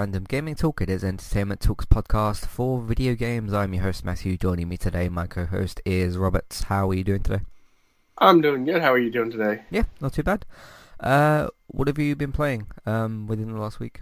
[0.00, 0.80] Random Gaming Talk.
[0.80, 3.52] It is Entertainment Talks podcast for video games.
[3.52, 4.38] I'm your host Matthew.
[4.38, 6.62] Joining me today, my co-host is Roberts.
[6.62, 7.44] How are you doing today?
[8.16, 8.80] I'm doing good.
[8.80, 9.60] How are you doing today?
[9.70, 10.46] Yeah, not too bad.
[11.00, 14.00] Uh, what have you been playing um, within the last week?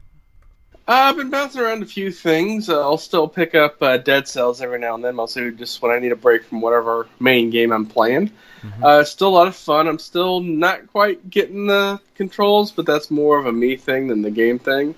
[0.87, 2.69] Uh, I've been bouncing around a few things.
[2.69, 5.91] Uh, I'll still pick up uh, Dead Cells every now and then, mostly just when
[5.91, 8.31] I need a break from whatever main game I'm playing.
[8.63, 8.85] Mm-hmm.
[8.85, 9.89] Uh, still a lot of fun.
[9.89, 14.23] I'm still not quite getting the controls, but that's more of a me thing than
[14.23, 14.95] the game thing.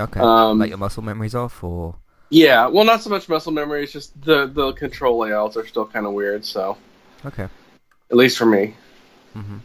[0.00, 0.20] Okay.
[0.20, 1.96] Um, like your muscle memories off, or
[2.30, 3.84] yeah, well, not so much muscle memory.
[3.84, 6.44] It's just the the control layouts are still kind of weird.
[6.44, 6.78] So
[7.24, 7.48] okay,
[8.10, 8.74] at least for me.
[9.36, 9.58] Mm-hmm.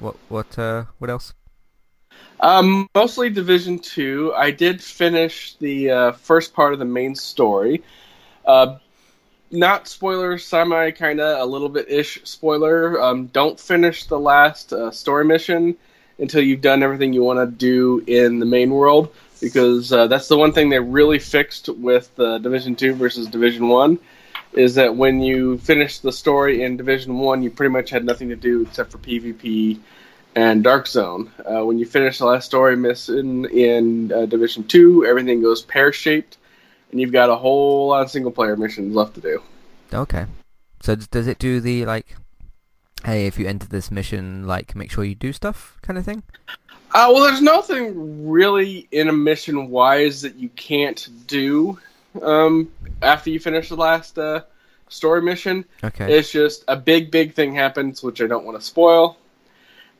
[0.00, 1.34] What what uh what else?
[2.40, 4.32] Um, mostly Division Two.
[4.36, 7.82] I did finish the uh, first part of the main story.
[8.44, 8.78] Uh,
[9.52, 13.00] not spoiler, semi kind of a little bit ish spoiler.
[13.00, 15.76] Um, don't finish the last uh, story mission
[16.18, 20.28] until you've done everything you want to do in the main world, because uh, that's
[20.28, 23.98] the one thing they really fixed with uh, Division Two versus Division One.
[24.54, 28.28] Is that when you finish the story in Division One, you pretty much had nothing
[28.28, 29.80] to do except for PvP
[30.34, 31.30] and Dark Zone.
[31.38, 35.92] Uh, when you finish the last story mission in uh, Division Two, everything goes pear
[35.92, 36.38] shaped,
[36.90, 39.42] and you've got a whole lot of single player missions left to do.
[39.92, 40.26] Okay,
[40.80, 42.14] so does it do the like,
[43.04, 46.22] hey, if you enter this mission, like make sure you do stuff kind of thing?
[46.94, 51.78] Uh, well, there's nothing really in a mission wise that you can't do
[52.20, 54.42] um, after you finish the last uh,
[54.88, 55.64] story mission.
[55.82, 59.16] Okay, it's just a big, big thing happens, which I don't want to spoil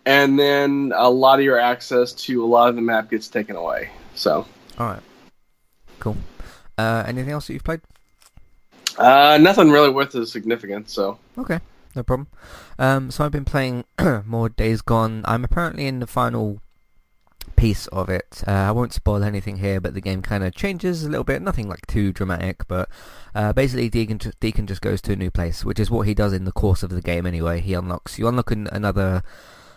[0.05, 3.57] and then a lot of your access to a lot of the map gets taken
[3.57, 3.91] away.
[4.15, 4.47] So.
[4.79, 5.03] All right.
[6.01, 6.17] Cool.
[6.77, 7.81] Uh, anything else that you've played?
[8.99, 10.93] Uh, nothing really worth of significance.
[10.93, 11.19] So.
[11.39, 11.61] Okay,
[11.95, 12.29] no problem.
[12.79, 13.85] Um, so I've been playing
[14.27, 15.23] more Days Gone.
[15.25, 16.61] I'm apparently in the final
[17.57, 18.43] piece of it.
[18.47, 21.43] Uh, I won't spoil anything here, but the game kind of changes a little bit.
[21.43, 22.89] Nothing like too dramatic, but
[23.35, 26.33] uh, basically Deacon, Deacon just goes to a new place, which is what he does
[26.33, 27.61] in the course of the game anyway.
[27.61, 29.23] He unlocks you unlock an, another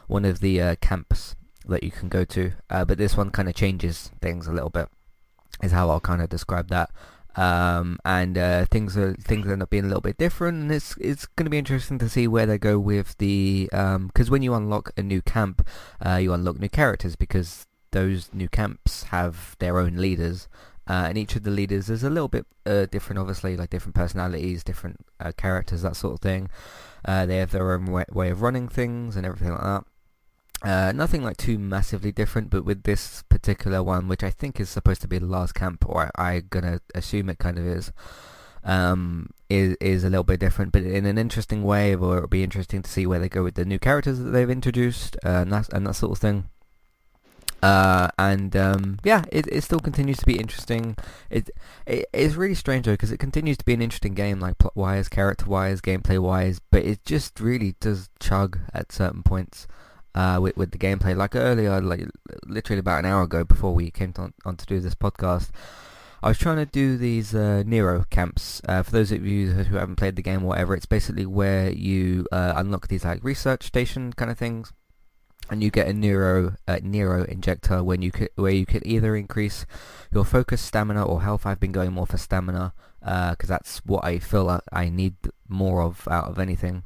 [0.07, 1.35] one of the uh, camps
[1.67, 2.53] that you can go to.
[2.69, 4.87] Uh, but this one kind of changes things a little bit,
[5.63, 6.89] is how I'll kind of describe that.
[7.35, 10.95] Um, and uh, things are things end up being a little bit different, and it's
[10.97, 14.41] it's going to be interesting to see where they go with the because um, when
[14.41, 15.67] you unlock a new camp,
[16.05, 20.47] uh, you unlock new characters because those new camps have their own leaders.
[20.87, 23.95] Uh, and each of the leaders is a little bit uh, different, obviously, like different
[23.95, 26.47] personalities, different uh, characters, that sort of thing.
[27.03, 29.83] Uh, they have their own way, way, of running things and everything like that.
[30.63, 34.69] Uh, nothing like too massively different, but with this particular one, which I think is
[34.69, 37.91] supposed to be the last camp, or I, am gonna assume it kind of is,
[38.63, 41.93] um, is is a little bit different, but in an interesting way.
[41.95, 44.49] Or it'll be interesting to see where they go with the new characters that they've
[44.49, 46.49] introduced, uh, and that and that sort of thing.
[47.61, 50.95] Uh, and um, yeah, it, it still continues to be interesting.
[51.29, 51.49] It,
[51.85, 54.75] it it's really strange though because it continues to be an interesting game, like plot
[54.75, 59.67] wise, character wise, gameplay wise, but it just really does chug at certain points
[60.15, 61.15] uh, with, with the gameplay.
[61.15, 62.07] Like earlier, like
[62.47, 65.51] literally about an hour ago before we came on, on to do this podcast,
[66.23, 68.61] I was trying to do these uh, Nero camps.
[68.67, 71.69] Uh, for those of you who haven't played the game or whatever, it's basically where
[71.69, 74.73] you uh, unlock these like research station kind of things,
[75.51, 79.15] and you get a Nero uh, Nero injector when you could, where you can either
[79.15, 79.67] increase
[80.11, 81.45] your focus, stamina, or health.
[81.45, 85.15] I've been going more for stamina because uh, that's what I feel I need
[85.47, 86.83] more of out of anything.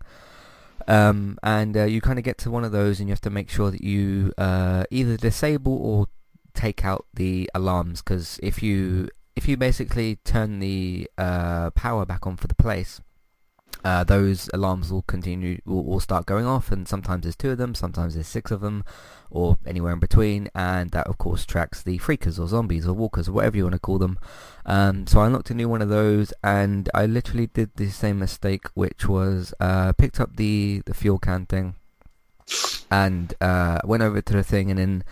[0.90, 3.30] Um, and uh, you kind of get to one of those and you have to
[3.30, 6.08] make sure that you uh, either disable or
[6.56, 12.26] take out the alarms because if you if you basically turn the uh, power back
[12.26, 13.02] on for the place
[13.84, 17.58] uh, those alarms will continue will, will, start going off and sometimes there's two of
[17.58, 18.84] them sometimes there's six of them
[19.30, 23.30] or anywhere in between and that of course tracks the freakers or zombies or walkers
[23.30, 24.20] or whatever you want to call them.
[24.66, 28.20] Um, so I unlocked a new one of those and I literally did the same
[28.20, 31.76] mistake which was uh, picked up the, the fuel can thing
[32.90, 35.04] and uh, went over to the thing and then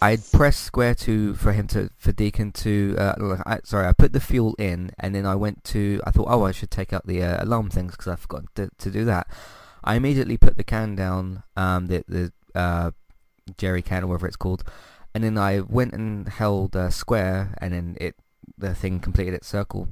[0.00, 4.12] I pressed square to for him to for Deacon to uh, I, sorry I put
[4.12, 7.06] the fuel in and then I went to I thought oh I should take out
[7.06, 9.26] the uh, alarm things because I forgot to, to, do that.
[9.82, 12.92] I immediately put the can down um, the the uh,
[13.56, 14.62] jerry can or whatever it's called,
[15.14, 18.14] and then I went and held square and then it
[18.56, 19.88] the thing completed its circle.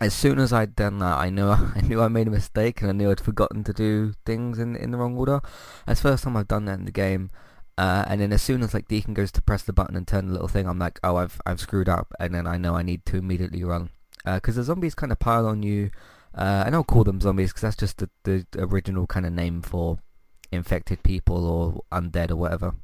[0.00, 2.90] As soon as I'd done that, I knew I knew I made a mistake and
[2.90, 5.40] I knew I'd forgotten to do things in in the wrong order.
[5.86, 7.30] That's the first time I've done that in the game.
[7.78, 10.26] Uh, and then as soon as like Deacon goes to press the button and turn
[10.26, 12.82] the little thing, I'm like, oh, I've I've screwed up, and then I know I
[12.82, 13.90] need to immediately run
[14.24, 15.90] because uh, the zombies kind of pile on you.
[16.34, 19.60] Uh, and I'll call them zombies because that's just the, the original kind of name
[19.60, 19.98] for
[20.50, 22.74] infected people or undead or whatever.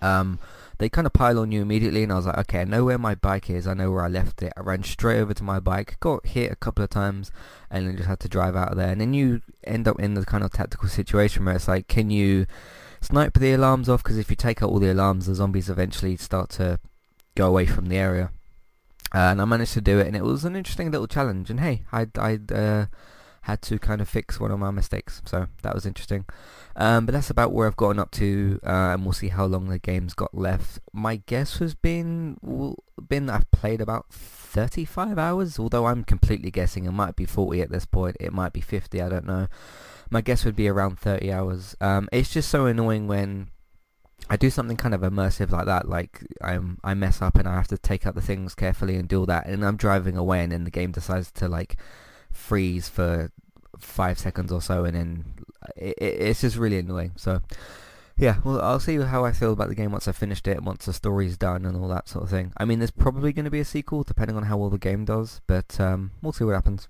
[0.00, 0.38] Um,
[0.78, 2.98] they kind of pile on you immediately, and I was like, okay, I know where
[2.98, 3.66] my bike is.
[3.66, 4.52] I know where I left it.
[4.56, 7.32] I ran straight over to my bike, got hit a couple of times,
[7.70, 8.90] and then just had to drive out of there.
[8.90, 12.10] And then you end up in the kind of tactical situation where it's like, can
[12.10, 12.46] you
[13.00, 14.02] snipe the alarms off?
[14.02, 16.78] Because if you take out all the alarms, the zombies eventually start to
[17.34, 18.30] go away from the area.
[19.14, 21.50] Uh, and I managed to do it, and it was an interesting little challenge.
[21.50, 22.86] And hey, I I uh,
[23.42, 26.26] had to kind of fix one of my mistakes, so that was interesting.
[26.76, 29.68] Um, but that's about where I've gotten up to, uh, and we'll see how long
[29.68, 30.78] the game's got left.
[30.92, 32.36] My guess has been
[33.08, 36.84] been that I've played about 35 hours, although I'm completely guessing.
[36.84, 38.16] It might be 40 at this point.
[38.20, 39.00] It might be 50.
[39.00, 39.48] I don't know.
[40.10, 41.76] My guess would be around 30 hours.
[41.80, 43.48] Um, it's just so annoying when
[44.30, 47.54] I do something kind of immersive like that, like I'm I mess up and I
[47.54, 50.42] have to take out the things carefully and do all that, and I'm driving away,
[50.42, 51.76] and then the game decides to like
[52.30, 53.30] freeze for
[53.78, 55.24] five seconds or so, and then
[55.76, 57.12] it, it, it's just really annoying.
[57.16, 57.42] So
[58.18, 60.84] yeah, well, I'll see how I feel about the game once I finished it, once
[60.86, 62.52] the story's done, and all that sort of thing.
[62.56, 65.04] I mean, there's probably going to be a sequel, depending on how well the game
[65.04, 66.88] does, but um, we'll see what happens.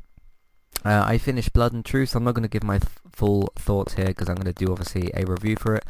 [0.85, 2.15] Uh, I finished Blood and Truth.
[2.15, 4.71] I'm not going to give my th- full thoughts here because I'm going to do
[4.71, 5.85] obviously a review for it.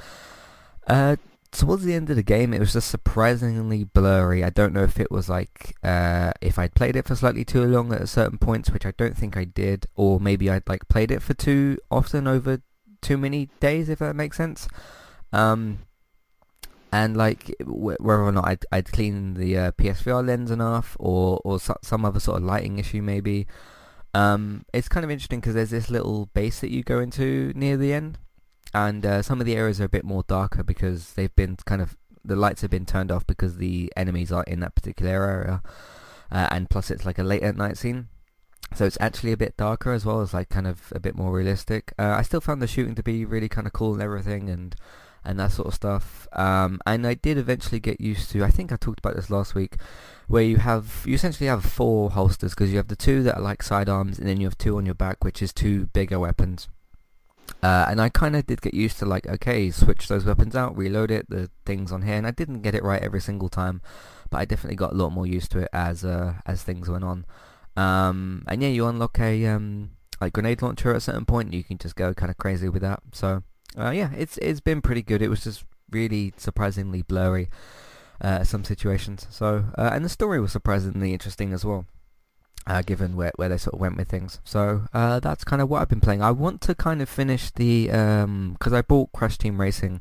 [0.87, 1.17] Uh,
[1.50, 4.44] towards the end of the game, it was just surprisingly blurry.
[4.44, 7.64] I don't know if it was like uh, if I'd played it for slightly too
[7.64, 11.11] long at certain points, which I don't think I did, or maybe I'd like played
[11.11, 12.62] it for too often over
[13.00, 14.69] too many days, if that makes sense.
[15.32, 15.81] Um,
[16.90, 21.61] and like whether or not I'd, I'd clean the uh, PSVR lens enough, or or
[21.61, 23.46] so, some other sort of lighting issue maybe.
[24.14, 27.76] Um, it's kind of interesting because there's this little base that you go into near
[27.76, 28.19] the end,
[28.72, 31.82] and uh, some of the areas are a bit more darker because they've been kind
[31.82, 35.62] of the lights have been turned off because the enemies are in that particular area,
[36.32, 38.08] uh, and plus it's like a late at night scene,
[38.75, 41.32] so it's actually a bit darker as well as like kind of a bit more
[41.32, 41.93] realistic.
[41.99, 44.75] Uh, I still found the shooting to be really kind of cool and everything, and
[45.28, 46.26] and that sort of stuff.
[46.32, 48.42] Um, and I did eventually get used to.
[48.42, 49.76] I think I talked about this last week,
[50.26, 53.42] where you have you essentially have four holsters because you have the two that are
[53.42, 56.69] like sidearms, and then you have two on your back, which is two bigger weapons.
[57.62, 60.76] Uh, and I kind of did get used to like, okay, switch those weapons out,
[60.76, 63.82] reload it, the things on here, and I didn't get it right every single time,
[64.30, 67.04] but I definitely got a lot more used to it as uh, as things went
[67.04, 67.26] on.
[67.76, 69.90] Um, and yeah, you unlock a um,
[70.22, 72.70] like grenade launcher at a certain point, and you can just go kind of crazy
[72.70, 73.00] with that.
[73.12, 73.42] So
[73.76, 75.23] uh, yeah, it's it's been pretty good.
[75.23, 77.49] It was just really surprisingly blurry
[78.20, 79.26] uh, some situations.
[79.31, 81.87] So uh, and the story was surprisingly interesting as well
[82.69, 84.41] uh, given where, where they sort of went with things.
[84.44, 86.23] So uh, that's kind of what I've been playing.
[86.23, 90.00] I want to kind of finish the because um, I bought Crash Team Racing,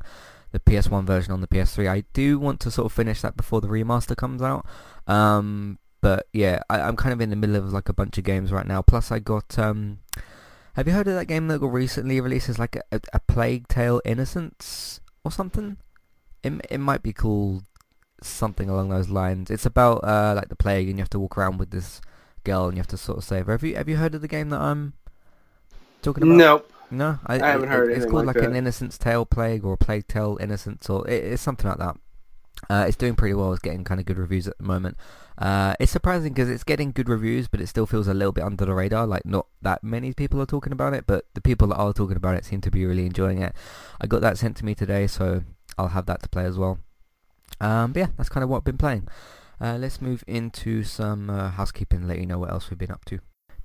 [0.52, 1.88] the PS1 version on the PS3.
[1.88, 4.66] I do want to sort of finish that before the remaster comes out.
[5.06, 8.24] Um, but yeah, I, am kind of in the middle of like a bunch of
[8.24, 8.82] games right now.
[8.82, 9.58] Plus, I got.
[9.58, 10.00] Um,
[10.74, 12.48] have you heard of that game that got recently released?
[12.48, 15.76] It's like a, a, a Plague Tale Innocence or something.
[16.42, 17.64] It it might be called
[18.22, 19.50] something along those lines.
[19.50, 22.00] It's about uh, like the plague, and you have to walk around with this
[22.44, 23.52] girl and you have to sort of save her.
[23.52, 24.94] Have you have you heard of the game that I'm
[26.02, 26.36] talking about?
[26.36, 26.72] Nope.
[26.90, 27.92] No, I, I haven't it, heard.
[27.92, 31.42] It's called like, like an Innocence Tale Plague or Plague Tale Innocence or it, it's
[31.42, 31.96] something like that.
[32.70, 33.52] Uh, it's doing pretty well.
[33.52, 34.96] It's getting kind of good reviews at the moment.
[35.38, 38.44] Uh, it's surprising because it's getting good reviews, but it still feels a little bit
[38.44, 39.06] under the radar.
[39.06, 42.16] Like not that many people are talking about it, but the people that are talking
[42.16, 43.54] about it seem to be really enjoying it.
[44.00, 45.44] I got that sent to me today, so
[45.78, 46.78] I'll have that to play as well.
[47.60, 49.08] Um, but yeah, that's kind of what I've been playing.
[49.60, 53.04] Uh, let's move into some uh, housekeeping let you know what else we've been up
[53.06, 53.20] to.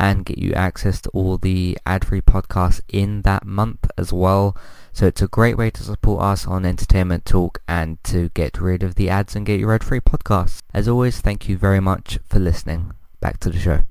[0.00, 4.56] and get you access to all the ad-free podcasts in that month as well.
[4.94, 8.82] So it's a great way to support us on Entertainment Talk and to get rid
[8.82, 10.60] of the ads and get your ad-free podcasts.
[10.72, 12.92] As always, thank you very much for listening.
[13.20, 13.82] Back to the show.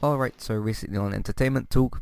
[0.00, 2.00] Alright, so recently on Entertainment Talk,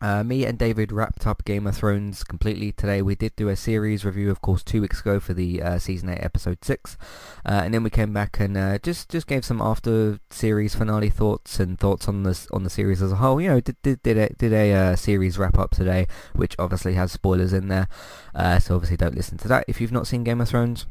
[0.00, 3.00] Uh, me and David wrapped up Game of Thrones completely today.
[3.00, 6.10] We did do a series review, of course, two weeks ago for the uh, season
[6.10, 6.98] eight, episode six,
[7.46, 11.08] uh, and then we came back and uh, just just gave some after series finale
[11.08, 13.40] thoughts and thoughts on this on the series as a whole.
[13.40, 16.94] You know, did did did a, did a uh, series wrap up today, which obviously
[16.94, 17.88] has spoilers in there,
[18.34, 20.86] uh, so obviously don't listen to that if you've not seen Game of Thrones.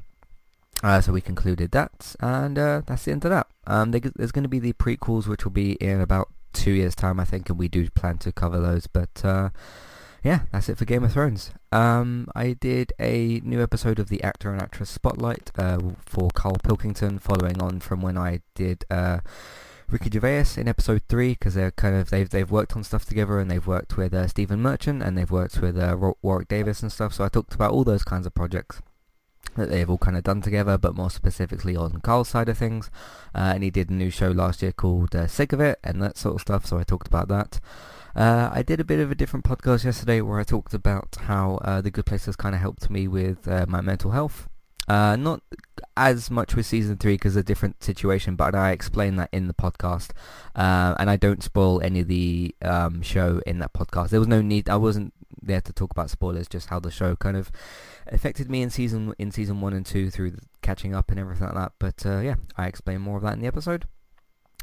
[0.83, 3.47] Uh, so we concluded that, and uh, that's the end of that.
[3.65, 7.19] Um, there's going to be the prequels, which will be in about two years' time,
[7.19, 8.87] I think, and we do plan to cover those.
[8.87, 9.49] But uh,
[10.23, 11.51] yeah, that's it for Game of Thrones.
[11.71, 16.57] Um, I did a new episode of the Actor and Actress Spotlight uh, for Carl
[16.63, 19.19] Pilkington, following on from when I did uh,
[19.87, 23.39] Ricky Gervais in episode three, because they're kind of they've they've worked on stuff together,
[23.39, 26.91] and they've worked with uh, Stephen Merchant, and they've worked with uh, Warwick Davis and
[26.91, 27.13] stuff.
[27.13, 28.81] So I talked about all those kinds of projects
[29.55, 32.89] that they've all kind of done together, but more specifically on Carl's side of things.
[33.33, 36.01] Uh, and he did a new show last year called uh, Sick of It and
[36.01, 37.59] that sort of stuff, so I talked about that.
[38.15, 41.55] Uh, I did a bit of a different podcast yesterday where I talked about how
[41.55, 44.47] uh, The Good Place has kind of helped me with uh, my mental health.
[44.87, 45.41] Uh, not
[45.97, 49.53] as much with season three because a different situation, but I explain that in the
[49.53, 50.11] podcast,
[50.55, 54.09] and I don't spoil any of the um, show in that podcast.
[54.09, 57.15] There was no need; I wasn't there to talk about spoilers, just how the show
[57.15, 57.51] kind of
[58.07, 61.55] affected me in season in season one and two through catching up and everything like
[61.55, 61.71] that.
[61.79, 63.85] But uh, yeah, I explain more of that in the episode.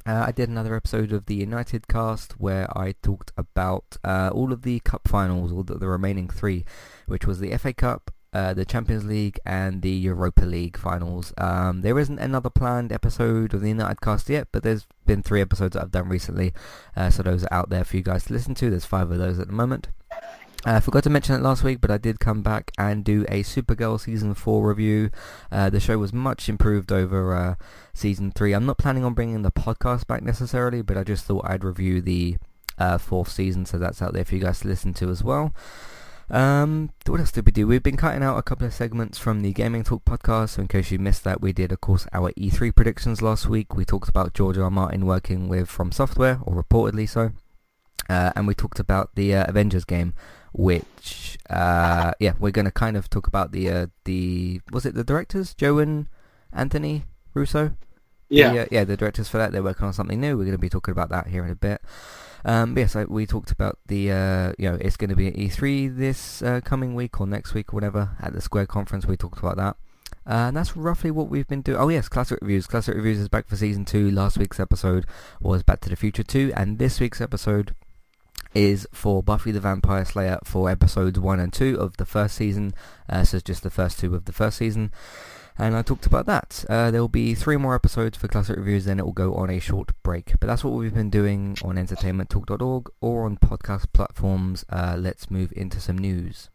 [0.04, 4.52] Uh, I did another episode of the United cast where I talked about uh, all
[4.52, 6.64] of the cup finals, all the, the, remaining three,
[7.06, 11.32] which was the FA Cup, uh, the Champions League, and the Europa League finals.
[11.38, 15.40] Um, there isn't another planned episode of the United cast yet, but there's been three
[15.40, 16.52] episodes that I've done recently,
[16.96, 18.70] uh, so those are out there for you guys to listen to.
[18.70, 19.88] There's five of those at the moment.
[20.64, 23.24] I uh, forgot to mention it last week, but I did come back and do
[23.28, 25.10] a Supergirl Season 4 review.
[25.50, 27.54] Uh, the show was much improved over uh,
[27.94, 28.52] Season 3.
[28.52, 32.00] I'm not planning on bringing the podcast back necessarily, but I just thought I'd review
[32.00, 32.36] the
[32.78, 35.52] uh, fourth season, so that's out there for you guys to listen to as well.
[36.30, 37.66] Um, what else did we do?
[37.66, 40.68] We've been cutting out a couple of segments from the Gaming Talk podcast, so in
[40.68, 43.74] case you missed that, we did, of course, our E3 predictions last week.
[43.74, 44.70] We talked about George R.
[44.70, 47.32] Martin working with From Software, or reportedly so.
[48.08, 50.14] Uh, and we talked about the uh, Avengers game,
[50.52, 54.94] which uh, yeah, we're going to kind of talk about the uh, the was it
[54.94, 56.06] the directors Joe and
[56.52, 57.04] Anthony
[57.34, 57.72] Russo?
[58.28, 60.36] Yeah, the, uh, yeah, the directors for that they're working on something new.
[60.36, 61.82] We're going to be talking about that here in a bit.
[62.44, 65.34] Um, yes, I, we talked about the uh, you know it's going to be at
[65.34, 69.06] E3 this uh, coming week or next week or whatever at the Square conference.
[69.06, 69.76] We talked about that.
[70.24, 71.78] Uh, and that's roughly what we've been doing.
[71.78, 72.66] Oh yes, Classic Reviews.
[72.66, 74.10] Classic Reviews is back for season two.
[74.10, 75.04] Last week's episode
[75.40, 77.74] was Back to the Future 2, and this week's episode
[78.54, 82.74] is for Buffy the Vampire Slayer for episodes 1 and 2 of the first season,
[83.08, 84.92] uh, so it's just the first two of the first season.
[85.58, 86.64] And I talked about that.
[86.68, 89.50] Uh, there will be three more episodes for Classic Reviews, then it will go on
[89.50, 90.32] a short break.
[90.40, 94.64] But that's what we've been doing on entertainmenttalk.org or on podcast platforms.
[94.70, 96.48] Uh, let's move into some news.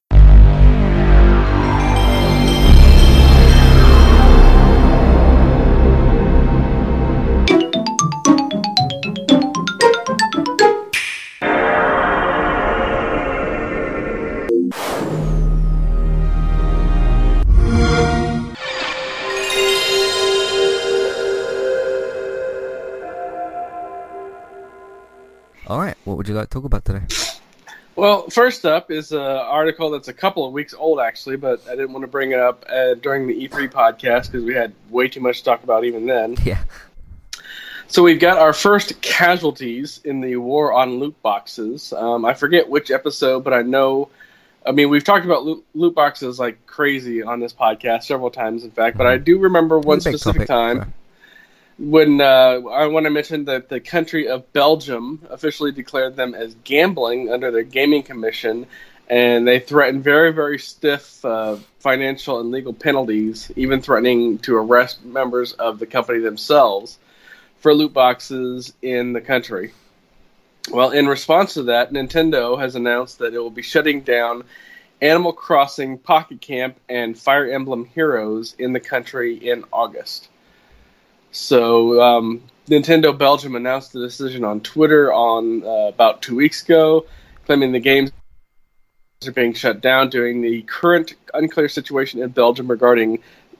[26.08, 27.04] What would you like to talk about today?
[27.98, 31.72] Well, first up is an article that's a couple of weeks old, actually, but I
[31.72, 35.08] didn't want to bring it up uh, during the E3 podcast because we had way
[35.08, 36.36] too much to talk about even then.
[36.46, 36.64] Yeah.
[37.90, 41.94] So we've got our first casualties in the war on loot boxes.
[41.94, 44.10] Um, I forget which episode, but I know.
[44.66, 48.66] I mean, we've talked about loot, loot boxes like crazy on this podcast several times,
[48.66, 48.98] in fact.
[48.98, 50.82] But I do remember one specific topic, time.
[50.82, 50.94] So
[51.78, 56.56] when uh, I want to mention that the country of Belgium officially declared them as
[56.64, 58.66] gambling under their gaming commission,
[59.10, 65.06] and they threatened very, very stiff uh, financial and legal penalties, even threatening to arrest
[65.06, 66.98] members of the company themselves
[67.60, 69.74] for loot boxes in the country.
[70.70, 74.44] Well, in response to that, Nintendo has announced that it will be shutting down
[75.00, 80.28] Animal Crossing Pocket Camp and Fire Emblem Heroes in the country in August.
[81.32, 87.06] So um, Nintendo Belgium announced the decision on Twitter on uh, about two weeks ago,
[87.46, 88.12] claiming the games
[89.26, 93.20] are being shut down during the current unclear situation in Belgium regarding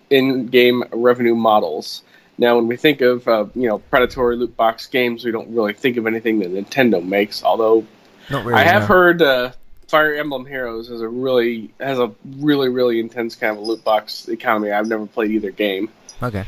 [0.10, 2.04] in-game revenue models.
[2.38, 5.74] Now, when we think of uh, you know predatory loot box games, we don't really
[5.74, 7.44] think of anything that Nintendo makes.
[7.44, 7.86] Although
[8.30, 8.88] really, I have no.
[8.88, 9.52] heard uh,
[9.88, 14.28] Fire Emblem Heroes has a really has a really really intense kind of loot box
[14.28, 14.72] economy.
[14.72, 15.90] I've never played either game.
[16.22, 16.46] Okay.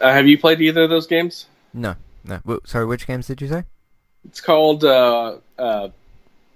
[0.00, 1.46] Uh, have you played either of those games?
[1.74, 2.40] No, no.
[2.64, 3.64] sorry, which games did you say?
[4.24, 5.88] It's called uh, uh,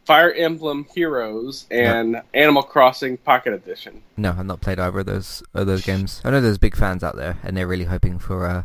[0.05, 4.03] Fire Emblem Heroes and Animal Crossing Pocket Edition.
[4.17, 6.21] No, I've not played either of those of those games.
[6.25, 8.63] I know there's big fans out there, and they're really hoping for uh,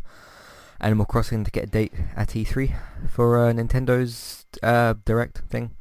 [0.82, 2.76] Animal Crossing to get a date at E3
[3.10, 5.72] for uh, Nintendo's uh, Direct thing.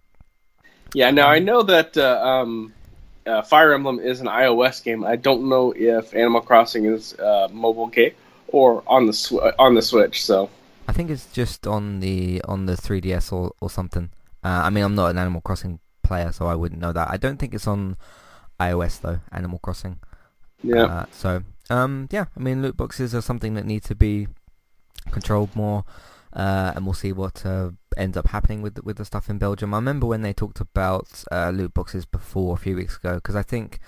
[0.94, 2.72] Yeah, now I know that uh, um,
[3.26, 5.04] uh, Fire Emblem is an iOS game.
[5.04, 8.12] I don't know if Animal Crossing is uh, mobile game
[8.48, 10.24] or on the sw- on the Switch.
[10.24, 10.50] So
[10.86, 14.10] I think it's just on the on the 3DS or or something.
[14.44, 17.08] Uh, I mean, I'm not an Animal Crossing player, so I wouldn't know that.
[17.10, 17.96] I don't think it's on
[18.60, 19.20] iOS though.
[19.32, 19.98] Animal Crossing.
[20.62, 24.28] yeah, Uh, so um, yeah, I mean, loot boxes are something that need to be
[25.10, 25.84] controlled more,
[26.32, 29.38] uh, and we'll see what uh, ends up happening with the, with the stuff in
[29.38, 29.74] Belgium.
[29.74, 33.36] I remember when they talked about uh, loot boxes before a few weeks ago, because
[33.36, 33.78] I think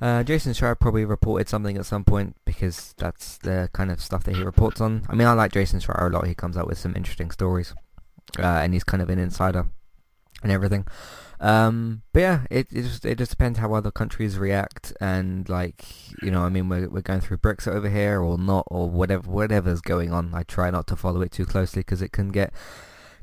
[0.00, 4.24] uh, Jason Schreier probably reported something at some point because that's the kind of stuff
[4.24, 5.02] that he reports on.
[5.08, 6.26] I mean, I like Jason Schreier a lot.
[6.26, 7.74] He comes out with some interesting stories,
[8.38, 9.66] uh, and he's kind of an insider
[10.42, 10.86] and everything.
[11.40, 15.84] Um, but yeah, it it just it just depends how other countries react, and like
[16.22, 19.30] you know, I mean, we're we're going through Brexit over here or not, or whatever
[19.30, 20.34] whatever's going on.
[20.34, 22.52] I try not to follow it too closely because it can get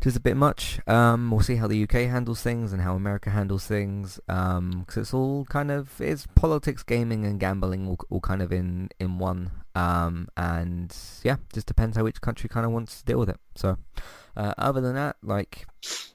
[0.01, 0.79] just a bit much.
[0.87, 5.13] Um, we'll see how the UK handles things and how America handles things, because it's
[5.13, 9.51] all kind of it's politics, gaming, and gambling all, all kind of in in one.
[9.75, 13.39] Um, and yeah, just depends how each country kind of wants to deal with it.
[13.55, 13.77] So.
[14.35, 15.65] Uh, other than that, like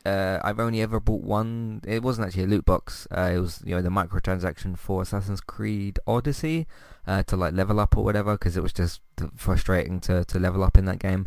[0.07, 1.81] uh, I've only ever bought one.
[1.85, 3.09] It wasn't actually a loot box.
[3.11, 6.69] Uh, it was you know the microtransaction for Assassin's Creed Odyssey
[7.07, 9.01] uh, to like level up or whatever because it was just
[9.37, 11.27] frustrating to, to level up in that game.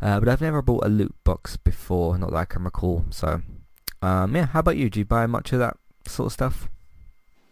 [0.00, 3.04] Uh, but I've never bought a loot box before, not that I can recall.
[3.10, 3.42] So
[4.02, 4.90] um, yeah, how about you?
[4.90, 5.76] Do you buy much of that
[6.06, 6.68] sort of stuff?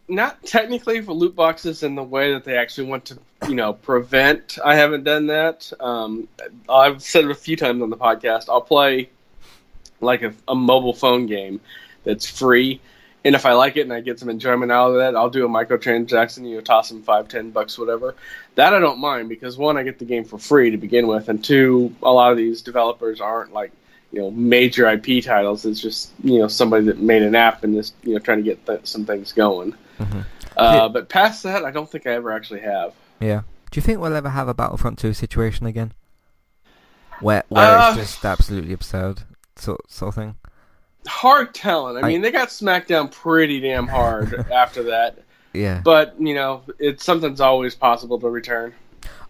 [0.09, 3.73] not technically for loot boxes in the way that they actually want to, you know,
[3.73, 4.59] prevent.
[4.65, 5.73] I haven't done that.
[5.81, 6.29] Um,
[6.69, 8.49] I've said it a few times on the podcast.
[8.49, 9.09] I'll play
[10.01, 11.61] like a, a mobile phone game
[12.05, 12.81] that's free,
[13.25, 15.47] and if I like it and I get some enjoyment out of that, I'll do
[15.47, 16.49] a microtransaction.
[16.49, 18.15] You know, toss them five, ten bucks, whatever.
[18.57, 21.29] That I don't mind because one, I get the game for free to begin with,
[21.29, 23.73] and two, a lot of these developers aren't like
[24.13, 25.65] you know major IP titles.
[25.65, 28.45] It's just you know somebody that made an app and is you know trying to
[28.45, 29.75] get th- some things going.
[29.99, 30.21] Mm-hmm.
[30.57, 32.93] Uh, but past that, I don't think I ever actually have.
[33.21, 33.43] Yeah.
[33.71, 35.93] Do you think we'll ever have a Battlefront 2 situation again?
[37.21, 39.23] Where where Uh, it's just absolutely absurd
[39.57, 40.37] sort sort of thing?
[41.07, 41.97] Hard telling.
[41.97, 45.19] I I- mean, they got smacked down pretty damn hard after that.
[45.53, 45.81] Yeah.
[45.85, 48.75] But you know, it's something's always possible to return.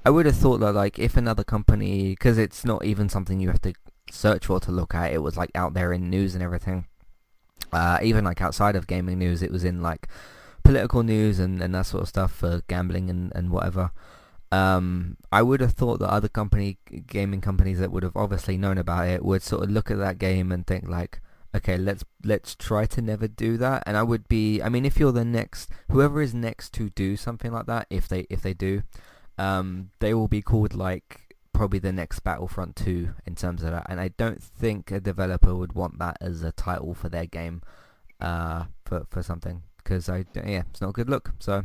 [0.06, 3.48] I would have thought that like if another company, because it's not even something you
[3.48, 3.74] have to
[4.10, 6.86] search for to look at, it was like out there in news and everything.
[7.72, 10.08] Uh, even like outside of gaming news, it was in like
[10.62, 13.90] political news and, and that sort of stuff for gambling and, and whatever.
[14.52, 18.78] Um, I would have thought that other company gaming companies that would have obviously known
[18.78, 21.20] about it would sort of look at that game and think like,
[21.54, 23.82] okay, let's let's try to never do that.
[23.86, 27.16] And I would be, I mean, if you're the next, whoever is next to do
[27.16, 28.82] something like that, if they if they do,
[29.38, 31.20] um, they will be called like
[31.52, 33.86] probably the next Battlefront 2 in terms of that.
[33.88, 37.62] And I don't think a developer would want that as a title for their game,
[38.20, 41.32] uh, for for something because I yeah, it's not a good look.
[41.38, 41.64] So.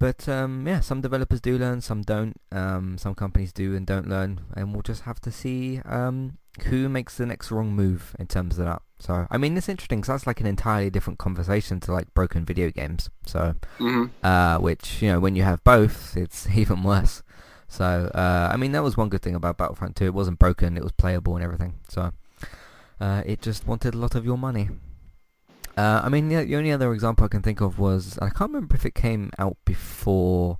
[0.00, 2.40] But um, yeah, some developers do learn, some don't.
[2.52, 6.88] Um, some companies do and don't learn, and we'll just have to see um, who
[6.88, 8.82] makes the next wrong move in terms of that.
[8.98, 12.44] So I mean, it's interesting because that's like an entirely different conversation to like broken
[12.44, 13.10] video games.
[13.26, 17.22] So hmm uh, which you know when you have both, it's even worse.
[17.68, 20.06] So uh, I mean, that was one good thing about Battlefront 2.
[20.06, 21.74] It wasn't broken; it was playable and everything.
[21.88, 22.12] So
[23.00, 24.70] uh, it just wanted a lot of your money.
[25.76, 28.50] Uh, I mean, the, the only other example I can think of was I can't
[28.52, 30.58] remember if it came out before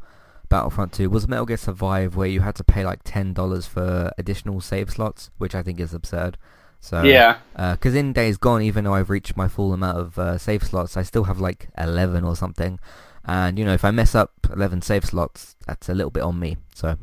[0.48, 1.10] Battlefront 2.
[1.10, 4.90] Was Metal Gear Survive where you had to pay like ten dollars for additional save
[4.90, 6.38] slots, which I think is absurd.
[6.80, 7.38] So Yeah.
[7.56, 10.96] because in Days Gone, even though I've reached my full amount of uh, save slots,
[10.96, 12.78] I still have like 11 or something.
[13.24, 16.38] And, you know, if I mess up 11 save slots, that's a little bit on
[16.38, 16.56] me.
[16.74, 16.96] So,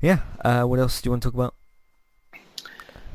[0.00, 0.20] yeah.
[0.44, 1.54] Uh, what else do you want to talk about?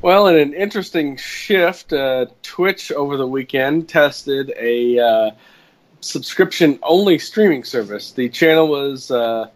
[0.02, 5.34] Well, in an interesting shift, uh, Twitch over the weekend tested a
[6.00, 8.12] uh, subscription-only streaming service.
[8.12, 9.50] The channel was uh,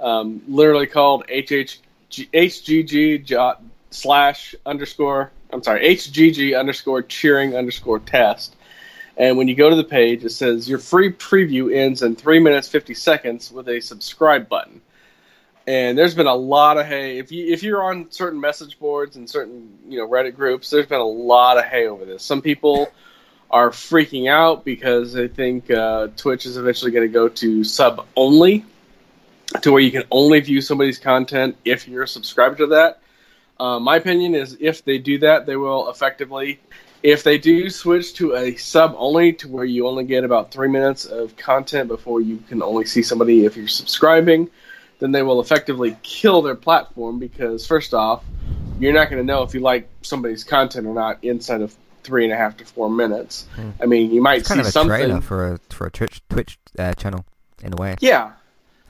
[0.00, 1.78] um, literally called HHG,
[2.10, 5.30] HGG slash underscore.
[5.52, 8.56] I'm sorry, HGG underscore cheering underscore test.
[9.16, 12.38] And when you go to the page, it says your free preview ends in three
[12.38, 14.82] minutes fifty seconds with a subscribe button.
[15.66, 17.18] And there's been a lot of hay.
[17.18, 20.86] If you if you're on certain message boards and certain you know Reddit groups, there's
[20.86, 22.22] been a lot of hay over this.
[22.22, 22.92] Some people
[23.50, 28.06] are freaking out because they think uh, Twitch is eventually going to go to sub
[28.16, 28.64] only,
[29.62, 33.00] to where you can only view somebody's content if you're a subscriber to that.
[33.58, 36.60] Uh, my opinion is if they do that, they will effectively.
[37.02, 40.68] If they do switch to a sub only, to where you only get about three
[40.68, 44.50] minutes of content before you can only see somebody if you're subscribing,
[44.98, 48.24] then they will effectively kill their platform because, first off,
[48.80, 51.76] you're not going to know if you like somebody's content or not inside of
[52.06, 53.46] three and a half to four minutes.
[53.54, 53.70] Hmm.
[53.80, 55.20] I mean, you might It's kind see something.
[55.20, 57.24] for a for a Twitch Twitch uh, channel
[57.62, 57.96] in a way.
[58.00, 58.32] Yeah.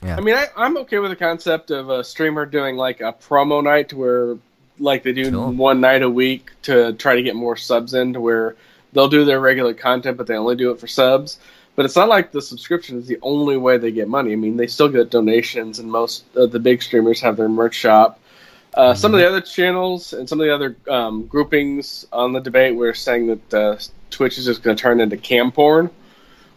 [0.05, 0.17] Yeah.
[0.17, 3.65] I mean, I, I'm okay with the concept of a streamer doing like a promo
[3.65, 4.37] night where,
[4.79, 8.21] like they do one night a week to try to get more subs in, to
[8.21, 8.57] where
[8.93, 11.39] they'll do their regular content, but they only do it for subs.
[11.77, 14.33] But it's not like the subscription is the only way they get money.
[14.33, 17.75] I mean, they still get donations, and most of the big streamers have their merch
[17.75, 18.21] shop.
[18.77, 22.41] Uh, Some of the other channels and some of the other um, groupings on the
[22.41, 23.79] debate were saying that uh,
[24.11, 25.89] Twitch is just going to turn into cam porn,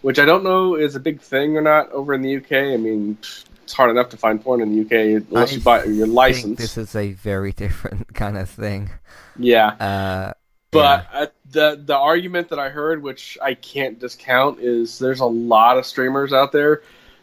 [0.02, 2.52] which I don't know is a big thing or not over in the UK.
[2.74, 3.18] I mean,
[3.64, 6.14] it's hard enough to find porn in the UK unless I you buy your think
[6.16, 6.58] license.
[6.58, 8.90] this is a very different kind of thing.
[9.38, 10.34] Yeah, Uh,
[10.72, 15.26] but uh, the the argument that I heard, which I can't discount, is there's a
[15.26, 16.82] lot of streamers out there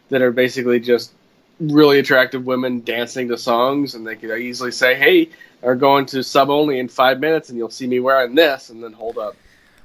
[0.09, 1.11] that are basically just
[1.59, 5.29] really attractive women dancing to songs, and they could easily say, "Hey,
[5.63, 8.83] are going to sub only in five minutes, and you'll see me wearing this," and
[8.83, 9.35] then hold up.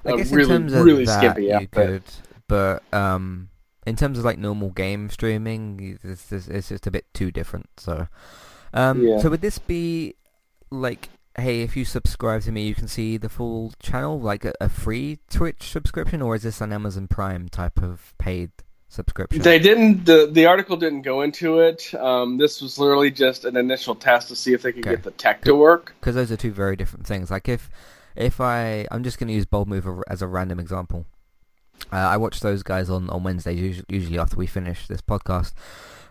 [0.05, 1.71] I guess really, in terms of really that, skimpy you outfit.
[1.71, 2.03] could,
[2.49, 3.49] but um,
[3.87, 7.69] in terms of like normal game streaming, it's, it's, it's just a bit too different.
[7.77, 8.09] So,
[8.75, 9.19] um, Yeah.
[9.19, 10.15] so would this be
[10.71, 11.09] like,
[11.39, 14.69] hey, if you subscribe to me, you can see the full channel, like a, a
[14.69, 18.51] free Twitch subscription, or is this an Amazon Prime type of paid
[18.92, 19.42] subscription?
[19.42, 20.05] They didn't.
[20.05, 21.92] The, the article didn't go into it.
[21.94, 24.96] Um, this was literally just an initial test to see if they could Okay.
[24.96, 25.94] get the tech to work.
[26.00, 27.31] because those are two very different things.
[27.31, 27.70] Like if
[28.14, 31.07] if I I'm just going to use Bold Move as a random example.
[31.92, 35.52] Uh, I watch those guys on on Wednesdays usually, usually after we finish this podcast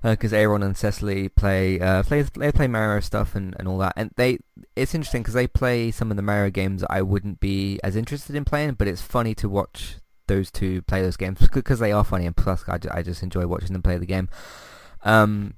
[0.04, 3.94] because Aaron and Cecily play uh, play they play Mario stuff and, and all that
[3.96, 4.40] and they
[4.76, 7.96] it's interesting because they play some of the Mario games that I wouldn't be as
[7.96, 9.98] interested in playing but it's funny to watch
[10.32, 13.46] those two play those games because they are funny and plus I, I just enjoy
[13.48, 14.30] watching them play the game.
[15.04, 15.56] Um,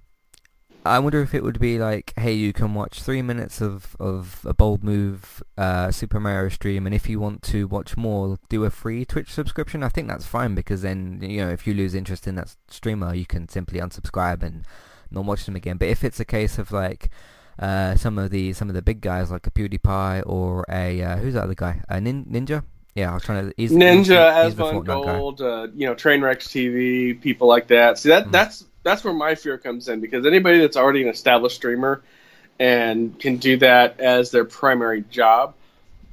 [0.85, 4.41] I wonder if it would be like, hey, you can watch three minutes of, of
[4.45, 8.65] a bold move uh, Super Mario stream, and if you want to watch more, do
[8.65, 9.81] a free Twitch subscription.
[9.81, 13.13] I think that's fine because then you know if you lose interest in that streamer,
[13.15, 14.65] you can simply unsubscribe and
[15.09, 15.77] not watch them again.
[15.77, 17.09] But if it's a case of like
[17.59, 21.17] uh, some of the some of the big guys like a PewDiePie or a uh,
[21.17, 22.63] who's that other guy, a nin- Ninja.
[22.95, 23.53] Yeah, I was trying to.
[23.57, 27.97] He's, he's Ninja, he's the Asmongold, uh, you know, Trainwrecks TV, people like that.
[27.97, 28.31] See that Mhm.
[28.31, 32.01] that's that's where my fear comes in because anybody that's already an established streamer
[32.59, 35.53] and can do that as their primary job,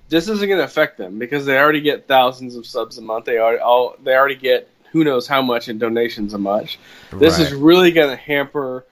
[0.08, 3.26] this isn't going to affect them because they already get thousands of subs a month.
[3.26, 6.78] They already all they already get who knows how much in donations a much.
[7.12, 8.84] This is really going to hamper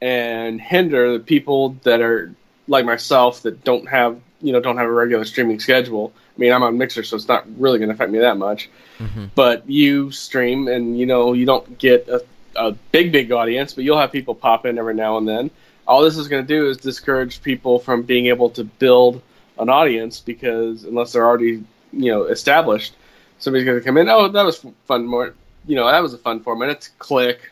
[0.00, 2.32] and hinder the people that are
[2.66, 6.12] like myself that don't have you know don't have a regular streaming schedule.
[6.14, 8.68] I mean, I'm on Mixer, so it's not really going to affect me that much.
[8.98, 9.30] Mhm.
[9.34, 12.22] But you stream, and you know you don't get a,
[12.54, 15.50] a big big audience, but you'll have people pop in every now and then.
[15.88, 19.22] All this is going to do is discourage people from being able to build
[19.58, 22.94] an audience because unless they're already you know established,
[23.38, 24.08] somebody's going to come in.
[24.08, 25.06] Oh, that was fun.
[25.06, 25.34] More,
[25.66, 26.90] you know, that was a fun four minutes.
[26.98, 27.50] Click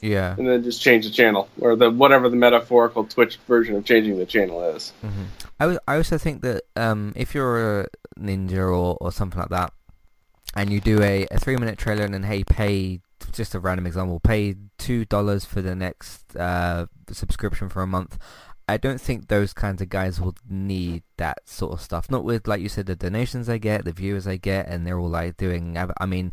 [0.00, 0.34] Yeah.
[0.36, 4.18] and then just change the channel or the whatever the metaphorical Twitch version of changing
[4.18, 4.92] the channel is.
[5.00, 5.24] hmm
[5.58, 7.86] I, I also think that um, if you're a
[8.20, 9.72] ninja or, or something like that,
[10.54, 13.00] and you do a, a three minute trailer and then hey pay
[13.32, 18.18] just a random example pay two dollars for the next uh, subscription for a month.
[18.68, 22.10] I don't think those kinds of guys will need that sort of stuff.
[22.10, 24.98] Not with like you said the donations they get, the viewers they get, and they're
[24.98, 25.78] all like doing.
[25.78, 26.32] I mean,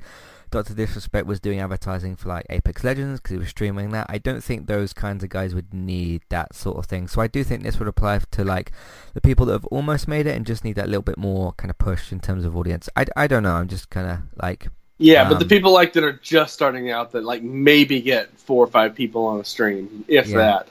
[0.53, 4.05] Doctor Disrespect was doing advertising for like Apex Legends because he was streaming that.
[4.09, 7.07] I don't think those kinds of guys would need that sort of thing.
[7.07, 8.71] So I do think this would apply to like
[9.13, 11.69] the people that have almost made it and just need that little bit more kind
[11.69, 12.87] of push in terms of audience.
[12.95, 13.53] I, I don't know.
[13.55, 14.67] I'm just kind of like
[14.99, 18.29] Yeah, but the Um, people like that are just starting out that like maybe get
[18.39, 20.37] four or five people on a stream, if Yeah.
[20.37, 20.67] that.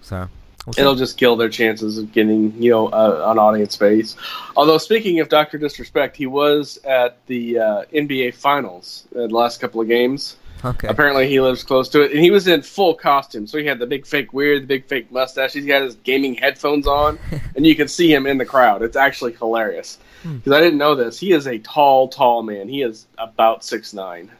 [0.00, 0.28] so.
[0.66, 0.74] We'll.
[0.78, 4.16] It'll just kill their chances of getting you know uh, an audience base.
[4.56, 9.60] Although speaking of Doctor Disrespect, he was at the uh, NBA Finals in the last
[9.60, 10.36] couple of games.
[10.64, 10.86] okay.
[10.88, 13.46] Apparently, he lives close to it, and he was in full costume.
[13.48, 15.52] So he had the big fake weird, the big fake mustache.
[15.54, 17.18] He's got his gaming headphones on,
[17.56, 18.82] and you can see him in the crowd.
[18.82, 20.36] It's actually hilarious Hmm.
[20.36, 21.18] because I didn't know this.
[21.18, 22.68] He is a tall, tall man.
[22.68, 24.30] He is about six nine,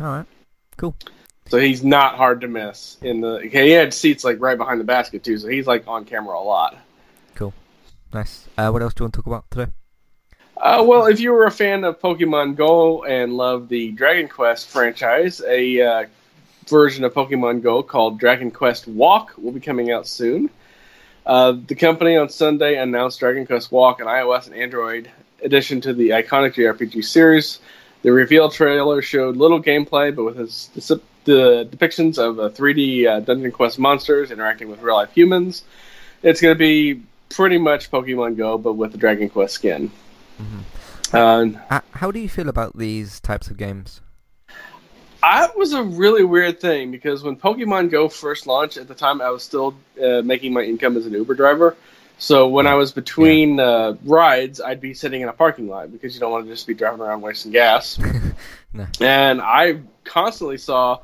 [0.00, 0.26] All right.
[0.78, 0.94] Cool.
[1.50, 2.96] So he's not hard to miss.
[3.02, 6.04] In the he had seats like right behind the basket too, so he's like on
[6.04, 6.78] camera a lot.
[7.34, 7.52] Cool,
[8.14, 8.48] nice.
[8.56, 9.72] Uh, what else do you want to talk about today?
[10.56, 14.68] Uh, well, if you were a fan of Pokemon Go and love the Dragon Quest
[14.68, 16.06] franchise, a uh,
[16.68, 20.50] version of Pokemon Go called Dragon Quest Walk will be coming out soon.
[21.24, 25.10] Uh, the company on Sunday announced Dragon Quest Walk, an iOS and Android
[25.42, 27.58] addition to the iconic JRPG series.
[28.02, 30.70] The reveal trailer showed little gameplay, but with its
[31.30, 35.62] the depictions of uh, 3D uh, Dungeon Quest monsters interacting with real life humans,
[36.22, 39.90] it's going to be pretty much Pokemon Go, but with the Dragon Quest skin.
[40.40, 41.56] Mm-hmm.
[41.70, 44.00] Uh, how do you feel about these types of games?
[45.22, 49.20] That was a really weird thing because when Pokemon Go first launched, at the time
[49.20, 51.76] I was still uh, making my income as an Uber driver.
[52.18, 53.64] So when I was between yeah.
[53.64, 56.66] uh, rides, I'd be sitting in a parking lot because you don't want to just
[56.66, 57.98] be driving around wasting gas.
[58.72, 58.86] no.
[59.00, 61.00] And I constantly saw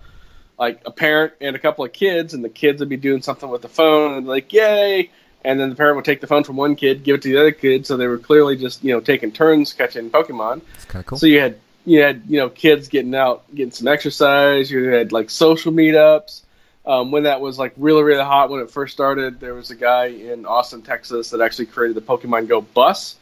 [0.58, 3.48] like a parent and a couple of kids, and the kids would be doing something
[3.48, 5.10] with the phone, and like, "Yay!"
[5.44, 7.38] And then the parent would take the phone from one kid, give it to the
[7.38, 10.62] other kid, so they were clearly just you know taking turns catching Pokemon.
[10.72, 11.18] That's kind of cool.
[11.18, 14.70] So you had you had you know kids getting out, getting some exercise.
[14.70, 16.42] You had like social meetups.
[16.84, 19.74] Um, when that was like really really hot when it first started, there was a
[19.74, 23.16] guy in Austin, Texas, that actually created the Pokemon Go bus,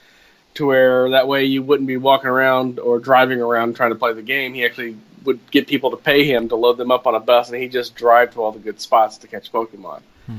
[0.55, 4.12] to where that way you wouldn't be walking around or driving around trying to play
[4.12, 4.53] the game.
[4.55, 7.51] He actually would get people to pay him to load them up on a bus,
[7.51, 10.03] and he just drive to all the good spots to catch Pokemon.
[10.27, 10.39] Hmm.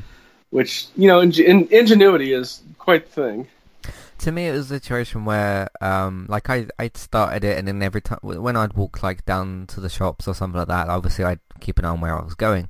[0.49, 3.47] Which you know, in, in, ingenuity is quite the thing.
[4.19, 7.81] To me, it was a situation where, um, like I I started it, and then
[7.81, 11.25] every time when I'd walk like down to the shops or something like that, obviously
[11.25, 12.69] I'd keep an eye on where I was going.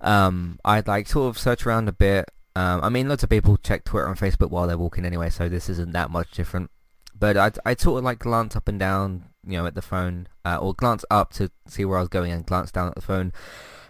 [0.00, 2.30] Um, I'd like sort of search around a bit.
[2.54, 5.48] Um, I mean, lots of people check Twitter and Facebook while they're walking anyway, so
[5.48, 6.70] this isn't that much different.
[7.18, 10.28] But I'd, I'd sort of like glance up and down, you know, at the phone,
[10.44, 13.00] uh, or glance up to see where I was going and glance down at the
[13.00, 13.32] phone.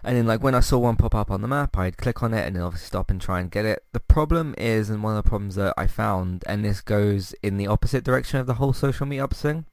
[0.05, 2.35] And then like when I saw one pop up on the map, I'd click on
[2.35, 3.85] it and then obviously stop and try and get it.
[3.93, 7.57] The problem is, and one of the problems that I found, and this goes in
[7.57, 9.67] the opposite direction of the whole social meetup thing.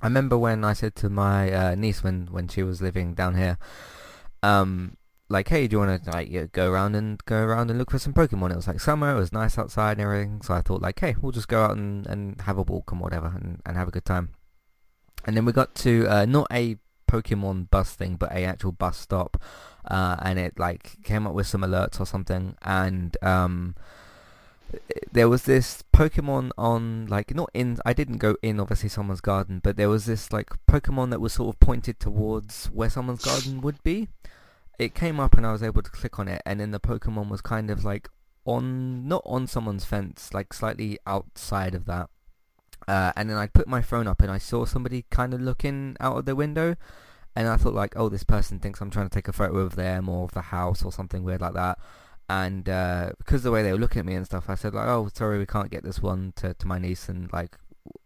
[0.00, 3.34] I remember when I said to my uh, niece when, when she was living down
[3.34, 3.58] here,
[4.42, 4.96] um,
[5.28, 7.98] like, hey, do you want to like go around and go around and look for
[7.98, 8.52] some Pokemon?
[8.52, 11.16] It was like summer, it was nice outside and everything, so I thought like, hey,
[11.20, 13.90] we'll just go out and, and have a walk and whatever and, and have a
[13.90, 14.35] good time.
[15.26, 16.76] And then we got to uh, not a
[17.10, 19.42] Pokemon bus thing, but a actual bus stop,
[19.84, 23.74] uh, and it like came up with some alerts or something, and um,
[25.12, 27.78] there was this Pokemon on like not in.
[27.84, 31.34] I didn't go in obviously someone's garden, but there was this like Pokemon that was
[31.34, 34.08] sort of pointed towards where someone's garden would be.
[34.78, 37.28] It came up and I was able to click on it, and then the Pokemon
[37.28, 38.08] was kind of like
[38.44, 42.10] on not on someone's fence, like slightly outside of that.
[42.88, 45.96] Uh, and then I put my phone up and I saw somebody kind of looking
[46.00, 46.76] out of the window,
[47.34, 49.76] and I thought like, oh, this person thinks I'm trying to take a photo of
[49.76, 51.78] them or of the house or something weird like that.
[52.28, 54.88] And uh, because the way they were looking at me and stuff, I said like,
[54.88, 57.56] oh, sorry, we can't get this one to, to my niece, and like,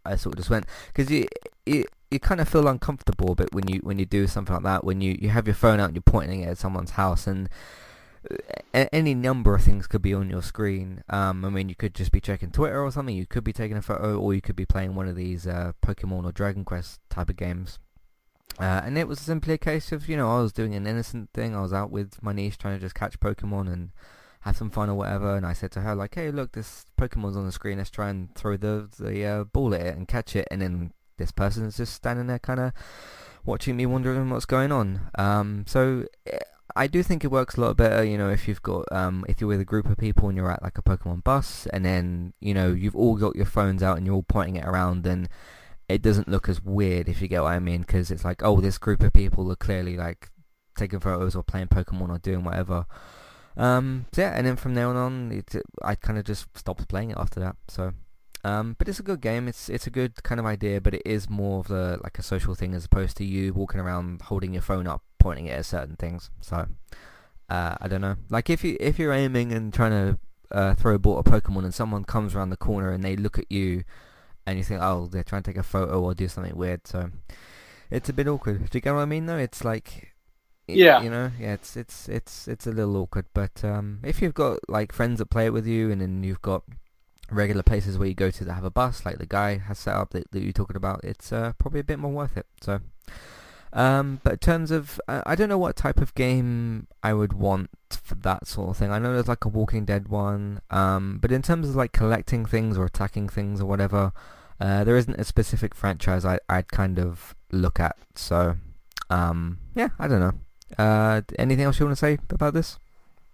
[0.05, 1.27] I sort of just went because you,
[1.65, 4.63] you you kind of feel uncomfortable a bit when you when you do something like
[4.63, 7.25] that when you you have your phone out and you're pointing it at someone's house.
[7.25, 7.49] And
[8.73, 11.03] any number of things could be on your screen.
[11.09, 13.15] Um, I mean, you could just be checking Twitter or something.
[13.15, 15.73] You could be taking a photo, or you could be playing one of these uh,
[15.81, 17.79] Pokemon or Dragon Quest type of games.
[18.59, 21.29] Uh, and it was simply a case of, you know, I was doing an innocent
[21.33, 21.55] thing.
[21.55, 23.91] I was out with my niece trying to just catch Pokemon and
[24.41, 25.35] have some fun or whatever.
[25.35, 27.77] And I said to her, like, hey, look, this Pokemon's on the screen.
[27.77, 30.47] Let's try and throw the the uh, ball at it and catch it.
[30.51, 32.73] And then this person is just standing there, kind of
[33.45, 35.09] watching me, wondering what's going on.
[35.17, 36.39] Um, so eh,
[36.75, 39.41] I do think it works a lot better, you know, if you've got, um, if
[39.41, 42.33] you're with a group of people and you're at like a Pokemon bus and then,
[42.39, 45.29] you know, you've all got your phones out and you're all pointing it around and
[45.89, 48.61] it doesn't look as weird if you get what I mean because it's like, oh,
[48.61, 50.29] this group of people are clearly like
[50.75, 52.85] taking photos or playing Pokemon or doing whatever.
[53.57, 57.11] Um, so yeah, and then from there on, it, I kind of just stopped playing
[57.11, 57.57] it after that.
[57.67, 57.93] So,
[58.43, 59.47] um, but it's a good game.
[59.47, 62.23] It's it's a good kind of idea, but it is more of the like a
[62.23, 65.65] social thing as opposed to you walking around holding your phone up pointing it at
[65.65, 66.29] certain things.
[66.41, 66.67] So
[67.49, 68.15] uh, I don't know.
[68.29, 70.19] Like if you if you're aiming and trying to
[70.51, 73.15] uh, throw a ball at a Pokemon and someone comes around the corner and they
[73.15, 73.83] look at you
[74.45, 76.87] and you think, oh, they're trying to take a photo or do something weird.
[76.87, 77.11] So
[77.89, 78.69] it's a bit awkward.
[78.69, 79.27] Do you get what I mean?
[79.27, 80.13] Though it's like,
[80.67, 83.25] yeah, you know, yeah, it's it's it's it's a little awkward.
[83.33, 86.41] But um, if you've got like friends that play it with you, and then you've
[86.41, 86.63] got
[87.29, 89.95] regular places where you go to that have a bus, like the guy has set
[89.95, 92.45] up that, that you're talking about, it's uh, probably a bit more worth it.
[92.61, 92.81] So
[93.73, 97.33] um, but in terms of, uh, I don't know what type of game I would
[97.33, 98.91] want for that sort of thing.
[98.91, 102.45] I know there's like a Walking Dead one, um, but in terms of like collecting
[102.45, 104.11] things or attacking things or whatever,
[104.59, 107.97] uh, there isn't a specific franchise I, I'd kind of look at.
[108.15, 108.57] So,
[109.09, 110.33] um, yeah, I don't know.
[110.77, 112.77] Uh, anything else you want to say about this?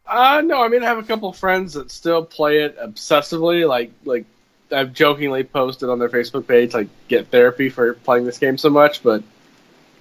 [0.05, 3.67] Uh, no, I mean, I have a couple friends that still play it obsessively.
[3.67, 4.25] Like, like
[4.71, 8.69] I've jokingly posted on their Facebook page, like, get therapy for playing this game so
[8.69, 9.21] much, but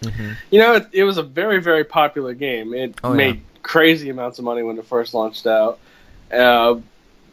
[0.03, 0.33] Mm-hmm.
[0.51, 2.75] You know, it, it, was a very, very popular game.
[2.75, 3.41] It oh, made yeah.
[3.63, 5.79] crazy amounts of money when it first launched out.
[6.31, 6.81] Uh,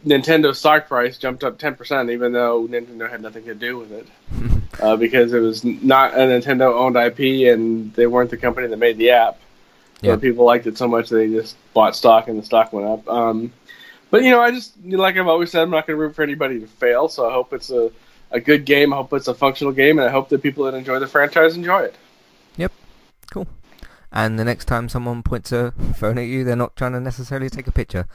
[0.06, 4.08] Nintendo stock price jumped up 10%, even though Nintendo had nothing to do with it.
[4.82, 8.78] uh, because it was not a Nintendo owned IP and they weren't the company that
[8.78, 9.40] made the app.
[10.02, 10.12] Yeah.
[10.12, 13.08] But people liked it so much they just bought stock and the stock went up.
[13.08, 13.54] Um,
[14.10, 16.24] but, you know, I just, like I've always said, I'm not going to root for
[16.24, 17.92] anybody to fail, so I hope it's a,
[18.30, 18.94] a good game.
[18.94, 21.56] I hope it's a functional game, and I hope that people that enjoy the franchise
[21.56, 21.96] enjoy it.
[24.14, 27.50] And the next time someone points a phone at you, they're not trying to necessarily
[27.50, 28.08] take a picture.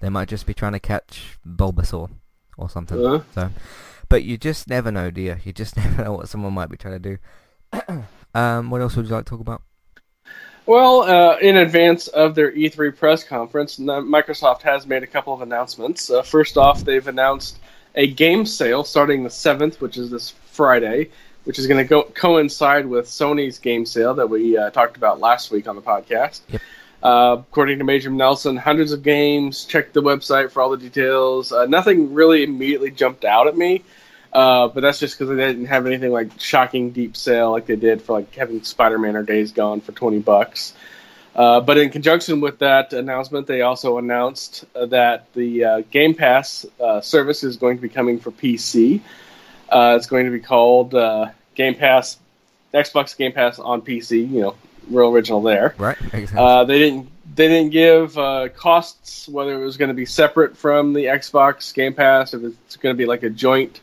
[0.00, 2.10] They might just be trying to catch Bulbasaur
[2.58, 2.98] or something.
[2.98, 3.22] Uh-huh.
[3.34, 3.50] So,
[4.08, 5.36] but you just never know, do you?
[5.44, 7.18] You just never know what someone might be trying to
[7.78, 8.04] do.
[8.34, 9.62] um, what else would you like to talk about?
[10.66, 15.40] Well, uh, in advance of their E3 press conference, Microsoft has made a couple of
[15.40, 16.10] announcements.
[16.10, 17.60] Uh, first off, they've announced
[17.94, 21.10] a game sale starting the 7th, which is this Friday,
[21.46, 25.20] which is going to go coincide with Sony's game sale that we uh, talked about
[25.20, 26.40] last week on the podcast.
[26.48, 26.60] Yep.
[27.02, 29.64] Uh, according to Major Nelson, hundreds of games.
[29.64, 31.52] Check the website for all the details.
[31.52, 33.84] Uh, nothing really immediately jumped out at me,
[34.32, 37.76] uh, but that's just because they didn't have anything like shocking deep sale like they
[37.76, 40.72] did for like having Spider-Man or Days Gone for twenty bucks.
[41.36, 46.14] Uh, but in conjunction with that announcement, they also announced uh, that the uh, Game
[46.14, 49.02] Pass uh, service is going to be coming for PC.
[49.70, 52.18] Uh, it's going to be called uh, Game Pass,
[52.72, 54.30] Xbox Game Pass on PC.
[54.30, 54.54] You know,
[54.90, 55.74] real original there.
[55.78, 55.96] Right.
[56.34, 60.56] Uh, they didn't they didn't give uh, costs whether it was going to be separate
[60.56, 63.80] from the Xbox Game Pass if it's going to be like a joint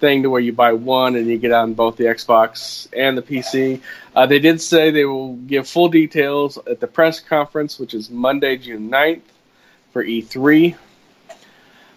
[0.00, 3.22] thing to where you buy one and you get on both the Xbox and the
[3.22, 3.80] PC.
[4.14, 8.10] Uh, they did say they will give full details at the press conference, which is
[8.10, 9.22] Monday, June 9th
[9.92, 10.74] for E3.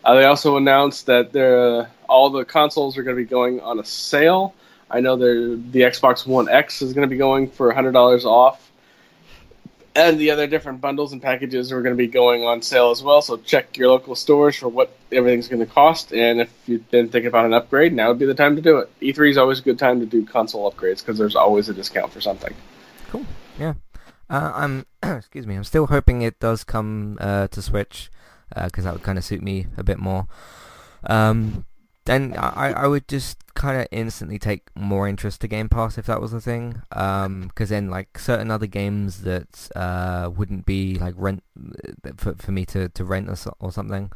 [0.06, 3.80] Uh, they also announced that they're- all the consoles are going to be going on
[3.80, 4.56] a sale.
[4.92, 8.70] I know the Xbox One X is going to be going for $100 off
[9.96, 13.04] and the other different bundles and packages are going to be going on sale as
[13.04, 13.22] well.
[13.22, 16.14] So check your local stores for what everything's going to cost.
[16.14, 18.78] And if you've been thinking about an upgrade, now would be the time to do
[18.78, 18.90] it.
[19.02, 22.14] E3 is always a good time to do console upgrades because there's always a discount
[22.14, 22.54] for something.
[23.10, 23.26] Cool.
[23.60, 23.74] Yeah.
[24.30, 24.86] Uh, I'm
[25.18, 25.56] excuse me.
[25.56, 28.10] I'm still hoping it does come uh, to Switch
[28.56, 30.28] because that would kind of suit me a bit more.
[31.04, 31.66] Um,
[32.10, 36.08] then I, I would just kind of instantly take more interest to Game Pass if
[36.08, 36.82] that was the thing.
[36.90, 41.44] Because then like certain other games that uh, wouldn't be like rent
[42.18, 44.12] for, for me to, to rent or, or something.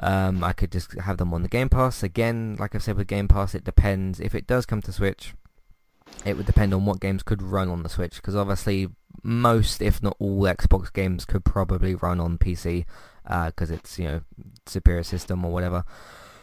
[0.00, 2.02] Um, I could just have them on the Game Pass.
[2.02, 4.18] Again, like I've said with Game Pass, it depends.
[4.18, 5.34] If it does come to Switch,
[6.24, 8.16] it would depend on what games could run on the Switch.
[8.16, 8.88] Because obviously,
[9.22, 12.86] most, if not all, Xbox games could probably run on PC
[13.46, 14.20] because it's you know
[14.66, 15.84] superior system or whatever.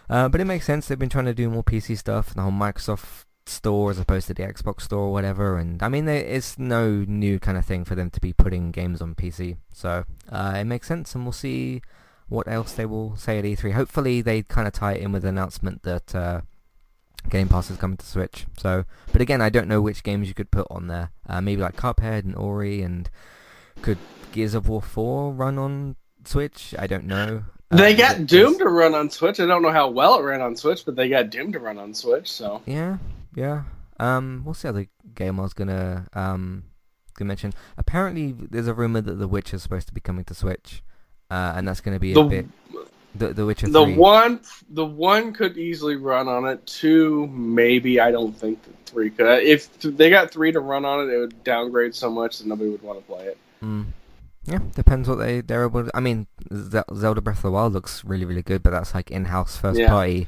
[0.10, 0.88] Uh, but it makes sense.
[0.88, 4.34] They've been trying to do more PC stuff, the whole Microsoft store as opposed to
[4.34, 5.58] the Xbox store or whatever.
[5.58, 9.02] And I mean, it's no new kind of thing for them to be putting games
[9.02, 9.58] on PC.
[9.74, 11.82] So uh, it makes sense, and we'll see
[12.30, 13.74] what else they will say at E3.
[13.74, 16.42] Hopefully, they kind of tie it in with the announcement that uh,
[17.30, 18.46] Game Pass is coming to Switch.
[18.58, 21.12] So, but again, I don't know which games you could put on there.
[21.28, 23.10] Uh, maybe like Cuphead and Ori, and
[23.82, 23.98] could
[24.32, 25.96] Gears of War 4 run on
[26.28, 26.74] Switch?
[26.78, 27.44] I don't know.
[27.70, 29.40] They Uh, got Doom to run on Switch.
[29.40, 31.78] I don't know how well it ran on Switch, but they got Doom to run
[31.78, 32.32] on Switch.
[32.32, 32.98] So Yeah,
[33.36, 33.64] yeah.
[34.00, 36.64] Um, what's the other game I was gonna um
[37.18, 37.54] gonna mention?
[37.78, 40.82] Apparently, there's a rumor that The Witch is supposed to be coming to Switch,
[41.32, 42.46] uh, and that's gonna be a the bit
[43.16, 43.96] the The Witcher the 3.
[43.96, 46.66] one the one could easily run on it.
[46.68, 48.00] Two maybe.
[48.00, 49.26] I don't think that three could.
[49.44, 52.70] If they got three to run on it, it would downgrade so much that nobody
[52.70, 53.38] would want to play it.
[53.64, 53.88] Mm.
[54.48, 55.84] Yeah, depends what they they're able.
[55.86, 56.28] To, I mean,
[56.96, 59.90] Zelda Breath of the Wild looks really really good, but that's like in-house first Yeah.
[59.90, 60.28] party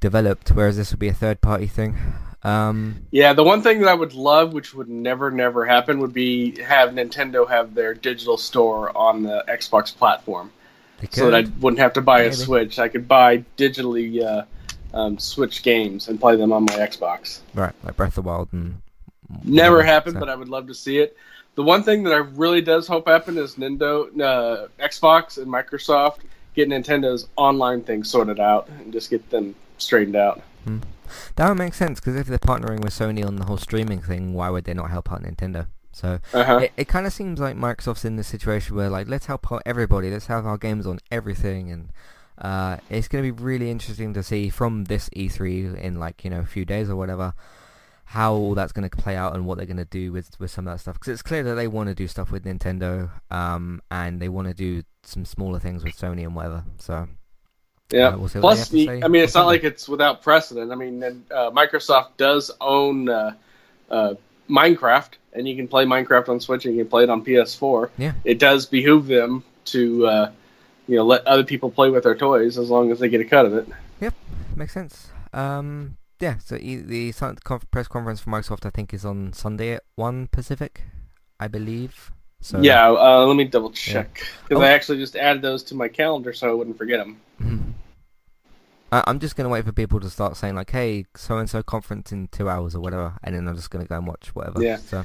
[0.00, 1.96] developed, whereas this would be a third party thing.
[2.42, 6.12] Um, Yeah, the one thing that I would love, which would never, never happen, would
[6.12, 10.50] be have Nintendo have their digital store on the Xbox platform,
[11.00, 12.78] they so that I wouldn't have to buy a Switch.
[12.78, 14.44] I could buy digitally uh,
[14.92, 17.40] um, Switch games and play them on my Xbox.
[17.54, 18.80] right, like Breath of the Wild and
[19.44, 21.16] Never happened, so- but I would love to see it.
[21.56, 26.18] The one thing that I really does hope happen is Nintendo, uh, Xbox, and Microsoft
[26.54, 30.42] get Nintendo's online thing sorted out and just get them straightened out.
[31.36, 34.34] That would make sense because if they're partnering with Sony on the whole streaming thing,
[34.34, 35.66] why would they not help out Nintendo?
[35.92, 36.58] So Uh-huh.
[36.58, 39.62] it, it kind of seems like Microsoft's in this situation where like let's help out
[39.64, 41.88] everybody, let's have our games on everything, and
[42.38, 46.30] uh, it's going to be really interesting to see from this E3 in like you
[46.30, 47.32] know a few days or whatever
[48.08, 50.50] how all that's going to play out and what they're going to do with with
[50.50, 53.10] some of that stuff because it's clear that they want to do stuff with Nintendo
[53.30, 56.64] um, and they want to do some smaller things with Sony and whatever.
[56.78, 57.08] So
[57.90, 58.08] Yeah.
[58.08, 60.70] Uh, we'll see what they Plus, the- I mean, it's not like it's without precedent.
[60.72, 63.34] I mean, uh, Microsoft does own uh,
[63.90, 64.14] uh,
[64.48, 67.90] Minecraft, and you can play Minecraft on Switch, and you can play it on PS4.
[67.98, 68.12] Yeah.
[68.24, 70.30] It does behoove them to uh,
[70.86, 73.24] you know let other people play with their toys as long as they get a
[73.24, 73.68] cut of it.
[74.00, 74.14] Yep,
[74.54, 75.08] makes sense.
[75.32, 77.12] Um, yeah, so the
[77.70, 80.82] press conference for Microsoft, I think, is on Sunday at one Pacific,
[81.38, 82.12] I believe.
[82.40, 84.66] So Yeah, uh, let me double check because Oh.
[84.66, 87.20] I actually just added those to my calendar so I wouldn't forget them.
[87.42, 87.72] Mhm.
[88.92, 91.62] I- I'm just gonna wait for people to start saying like, "Hey, so and so
[91.62, 94.62] conference in two hours or whatever," and then I'm just gonna go and watch whatever.
[94.62, 94.76] Yeah.
[94.76, 95.04] So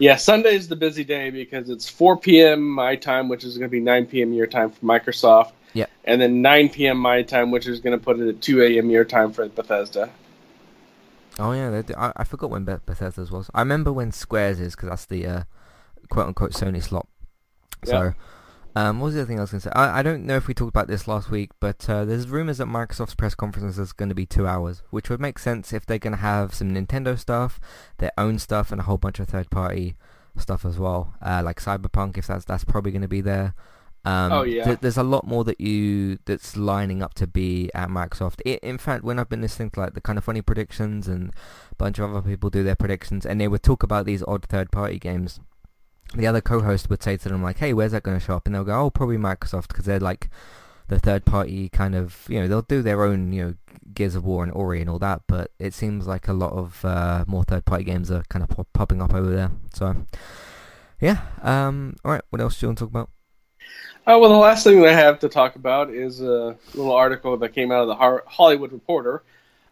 [0.00, 2.70] Yeah, Sunday is the busy day because it's 4 p.m.
[2.70, 4.32] my time, which is going to be 9 p.m.
[4.32, 5.50] your time for Microsoft.
[5.72, 5.86] Yeah.
[6.04, 6.98] And then 9 p.m.
[6.98, 8.90] my time, which is going to put it at 2 a.m.
[8.90, 10.08] your time for Bethesda.
[11.38, 13.50] Oh yeah, they, I, I forgot when Beth- Bethesda's was.
[13.54, 15.42] I remember when Squares is because that's the uh,
[16.08, 17.06] quote unquote Sony slot.
[17.84, 18.12] So,
[18.74, 19.72] um, what was the other thing I was going to say?
[19.74, 22.58] I, I don't know if we talked about this last week, but uh, there's rumors
[22.58, 25.86] that Microsoft's press conference is going to be two hours, which would make sense if
[25.86, 27.60] they're going to have some Nintendo stuff,
[27.98, 29.96] their own stuff, and a whole bunch of third party
[30.36, 32.18] stuff as well, uh, like Cyberpunk.
[32.18, 33.54] If that's that's probably going to be there.
[34.04, 34.64] Um, Oh, yeah.
[34.64, 38.40] th- there's a lot more that you that's lining up to be at Microsoft.
[38.46, 41.30] I in fact, when I've been listening to like the kind of funny predictions and
[41.70, 44.44] a bunch of other people do their predictions, and they would talk about these odd
[44.46, 45.40] third-party games,
[46.14, 48.46] the other co-host would say to them like, "Hey, where's that going to show up?"
[48.46, 50.30] And they'll go, "Oh, probably Microsoft," because they're like
[50.86, 53.54] the third-party kind of, you know, they'll do their own, you know,
[53.92, 56.82] Gears of War and Ori and all that, but it seems like a lot of
[56.82, 59.50] uh, more third-party games are kind of pop- popping up over there.
[59.74, 60.06] So,
[60.98, 61.18] yeah.
[61.42, 62.22] Um, all right.
[62.30, 63.10] What else do you want to talk about?
[64.08, 67.36] Uh, well, the last thing that I have to talk about is a little article
[67.36, 69.22] that came out of the Hollywood Reporter.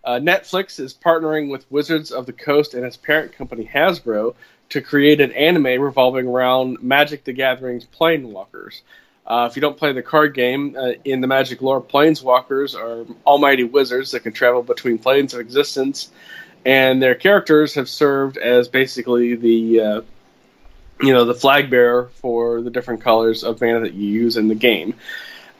[0.04, 4.34] Uh, Netflix is partnering with Wizards of the Coast and its parent company Hasbro
[4.68, 8.82] to create an anime revolving around Magic the Gathering's Planeswalkers.
[9.26, 13.06] Uh, if you don't play the card game, uh, in the Magic lore, Planeswalkers are
[13.26, 16.10] almighty wizards that can travel between planes of existence,
[16.66, 20.00] and their characters have served as basically the uh,
[21.00, 24.48] you know the flag bearer for the different colors of mana that you use in
[24.48, 24.94] the game.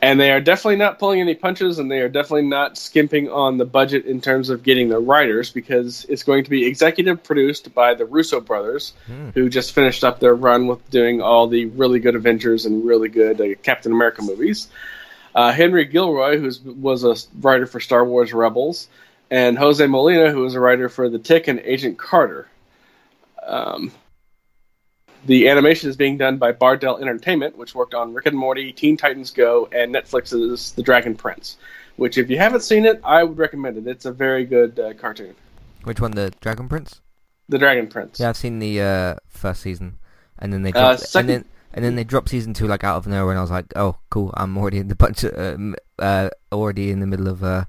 [0.03, 3.57] And they are definitely not pulling any punches and they are definitely not skimping on
[3.57, 7.75] the budget in terms of getting the writers because it's going to be executive produced
[7.75, 9.31] by the russo brothers Hmm.
[9.31, 13.09] who just finished up their run with doing all the really good avengers and really
[13.09, 14.69] good uh, captain america movies.
[15.35, 18.89] Uh, henry gilroy who was a writer for star wars rebels
[19.31, 22.47] and jose molina who was a writer for the tick and agent carter.
[23.47, 23.91] Um,
[25.27, 28.97] the animation is being done by Bardel Entertainment, which worked on Rick and Morty, Teen
[28.97, 31.57] Titans Go, and Netflix's The Dragon Prince.
[31.97, 33.87] Which, if you haven't seen it, I would recommend it.
[33.87, 35.35] It's a very good uh, cartoon.
[35.85, 36.11] Which one?
[36.11, 37.01] The Dragon Prince?
[37.49, 38.21] The Dragon Prince.
[38.21, 39.99] Yeah, I've seen the uh, first season,
[40.39, 42.85] and then they Uh, dropped, second- and then and then they dropped season two like
[42.85, 45.35] out of nowhere, and I was like, oh, cool, I'm already in the bunch of
[45.37, 47.65] uh, uh, already in the middle of uh,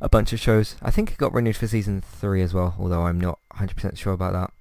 [0.00, 0.76] a bunch of shows.
[0.82, 3.98] I think it got renewed for season three as well, although I'm not 100 percent
[3.98, 4.52] sure about that.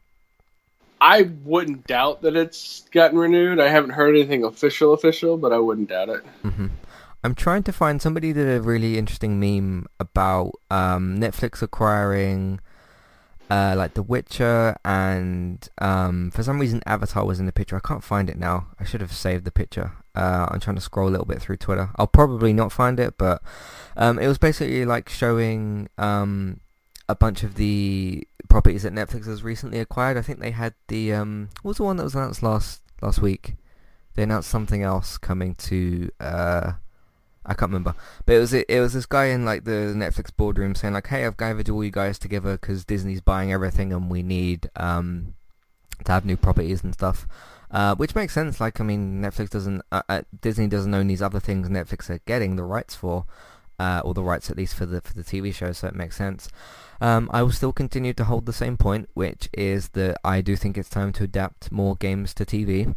[1.01, 3.59] I wouldn't doubt that it's gotten renewed.
[3.59, 6.23] I haven't heard anything official, official, but I wouldn't doubt it.
[6.43, 6.67] hmm
[7.21, 12.61] I'm trying to find somebody did a really interesting meme about um, Netflix acquiring
[13.49, 17.75] uh, like The Witcher and um, for some reason Avatar was in the picture.
[17.75, 18.67] I can't find it now.
[18.79, 19.91] I should have saved the picture.
[20.15, 21.89] Uh, I'm trying to scroll a little bit through Twitter.
[21.97, 23.41] I'll probably not find it, but
[23.97, 26.61] um, it was basically like showing um,
[27.09, 30.17] a bunch of the properties that Netflix has recently acquired.
[30.17, 33.21] I think they had the um, what was the one that was announced last last
[33.21, 33.55] week?
[34.15, 36.09] They announced something else coming to.
[36.19, 36.73] Uh,
[37.45, 37.95] I can't remember,
[38.25, 41.25] but it was it, was this guy in like the Netflix boardroom saying like, "Hey,
[41.25, 45.35] I've gathered all you guys together because Disney's buying everything and we need um
[46.03, 47.27] to have new properties and stuff."
[47.71, 48.59] Uh, which makes sense.
[48.59, 52.19] Like, I mean, Netflix doesn't, uh, uh, Disney doesn't own these other things Netflix are
[52.25, 53.25] getting the rights for,
[53.77, 55.71] uh, or the rights at least for the for the TV show.
[55.71, 56.49] So it makes sense.
[57.01, 60.55] Um, I will still continue to hold the same point, which is that I do
[60.55, 62.95] think it's time to adapt more games to TV.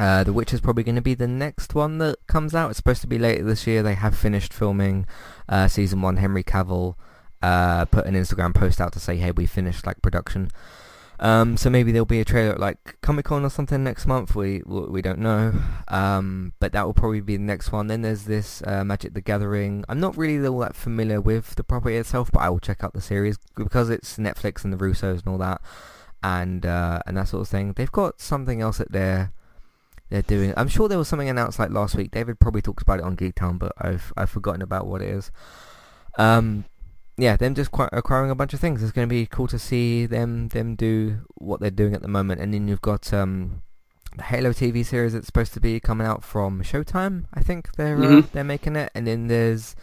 [0.00, 2.70] Uh, the Witch is probably going to be the next one that comes out.
[2.70, 3.82] It's supposed to be later this year.
[3.82, 5.06] They have finished filming
[5.48, 6.16] uh, season one.
[6.16, 6.96] Henry Cavill
[7.42, 10.50] uh, put an Instagram post out to say, "Hey, we finished like production."
[11.22, 14.34] Um, so maybe there'll be a trailer at like Comic Con or something next month.
[14.34, 15.54] We we don't know,
[15.86, 17.86] um, but that will probably be the next one.
[17.86, 19.84] Then there's this uh, Magic the Gathering.
[19.88, 22.92] I'm not really all that familiar with the property itself, but I will check out
[22.92, 25.60] the series because it's Netflix and the Russos and all that,
[26.24, 27.74] and uh, and that sort of thing.
[27.74, 29.32] They've got something else that they're
[30.10, 30.52] they're doing.
[30.56, 32.10] I'm sure there was something announced like last week.
[32.10, 35.08] David probably talked about it on Geek Town, but I've I've forgotten about what it
[35.08, 35.30] is.
[36.18, 36.64] Um,
[37.16, 38.82] yeah, them just acquiring a bunch of things.
[38.82, 42.08] It's going to be cool to see them them do what they're doing at the
[42.08, 42.40] moment.
[42.40, 43.62] And then you've got um,
[44.16, 47.24] the Halo TV series that's supposed to be coming out from Showtime.
[47.34, 48.30] I think they're uh, Mhm.
[48.32, 48.90] they're making it.
[48.94, 49.74] And then there's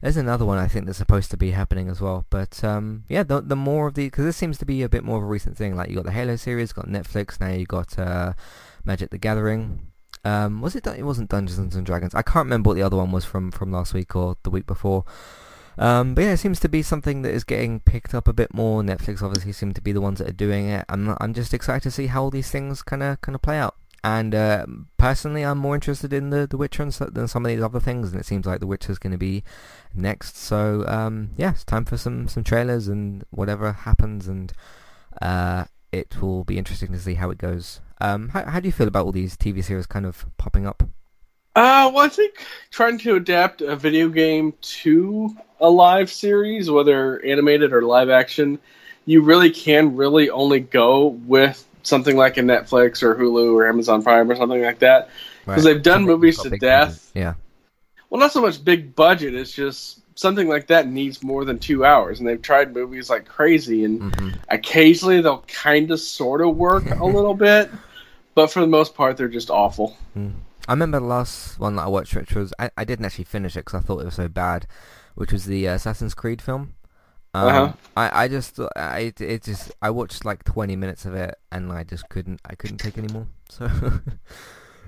[0.00, 2.26] there's another one I think that's supposed to be happening as well.
[2.30, 5.04] But um, yeah, the the more of the because this seems to be a bit
[5.04, 5.76] more of a recent thing.
[5.76, 7.48] Like you got the Halo series, got Netflix now.
[7.48, 8.32] You got uh,
[8.84, 9.88] Magic the Gathering.
[10.24, 10.86] Um, was it?
[10.86, 12.14] It wasn't Dungeons and Dragons.
[12.14, 14.66] I can't remember what the other one was from from last week or the week
[14.66, 15.04] before.
[15.78, 18.52] Um, but yeah, it seems to be something that is getting picked up a bit
[18.52, 18.82] more.
[18.82, 20.84] Netflix obviously seem to be the ones that are doing it.
[20.88, 23.58] I'm I'm just excited to see how all these things kind of kind of play
[23.58, 23.76] out.
[24.04, 24.66] And uh,
[24.96, 28.20] personally, I'm more interested in the The Witcher than some of these other things, and
[28.20, 29.44] it seems like The Witcher is going to be
[29.94, 30.36] next.
[30.36, 34.52] So um, yeah, it's time for some some trailers and whatever happens, and
[35.20, 37.80] uh, it will be interesting to see how it goes.
[38.00, 40.82] Um, how, how do you feel about all these TV series kind of popping up?
[41.54, 47.22] Uh, well, I think trying to adapt a video game to a live series, whether
[47.24, 48.58] animated or live action,
[49.04, 54.02] you really can really only go with something like a Netflix or Hulu or Amazon
[54.02, 55.10] Prime or something like that
[55.44, 55.74] because right.
[55.74, 57.10] they've done something movies to death.
[57.12, 57.26] Budget.
[57.26, 57.34] Yeah.
[58.08, 59.34] Well, not so much big budget.
[59.34, 63.26] It's just something like that needs more than two hours, and they've tried movies like
[63.26, 64.30] crazy, and mm-hmm.
[64.48, 67.70] occasionally they'll kind of sort of work a little bit,
[68.34, 69.96] but for the most part, they're just awful.
[70.16, 70.32] Mm.
[70.68, 73.56] I remember the last one that I watched, which was I, I didn't actually finish
[73.56, 74.66] it because I thought it was so bad,
[75.14, 76.74] which was the uh, Assassin's Creed film.
[77.34, 77.72] Um, uh-huh.
[77.96, 81.82] I, I just I it just I watched like 20 minutes of it and I
[81.82, 83.26] just couldn't I couldn't take anymore.
[83.52, 83.68] So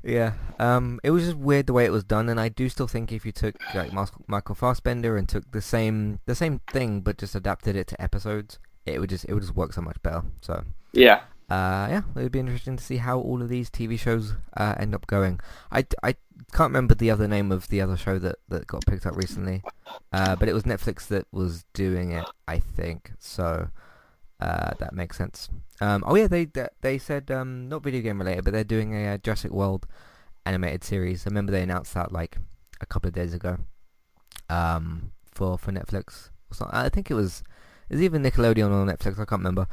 [0.02, 2.86] yeah, um, it was just weird the way it was done, and I do still
[2.86, 3.90] think if you took like
[4.26, 8.58] Michael Fassbender and took the same the same thing but just adapted it to episodes,
[8.86, 10.22] it would just it would just work so much better.
[10.40, 13.99] So yeah, uh, yeah, it would be interesting to see how all of these TV
[13.99, 15.40] shows uh, end up going.
[15.70, 16.14] I, I
[16.53, 19.62] can't remember the other name of the other show that, that got picked up recently,
[20.12, 23.12] uh, but it was Netflix that was doing it, I think.
[23.18, 23.68] So
[24.40, 25.51] uh, that makes sense.
[25.80, 26.49] Um, oh yeah, they
[26.80, 29.86] they said um, not video game related, but they're doing a, uh, Jurassic World
[30.47, 31.26] animated series.
[31.26, 32.38] I remember they announced that like
[32.80, 33.59] a couple of days ago
[34.49, 36.30] um, for for Netflix.
[36.70, 37.42] I think it was
[37.90, 39.14] is even Nickelodeon or Netflix.
[39.14, 39.66] I can't remember.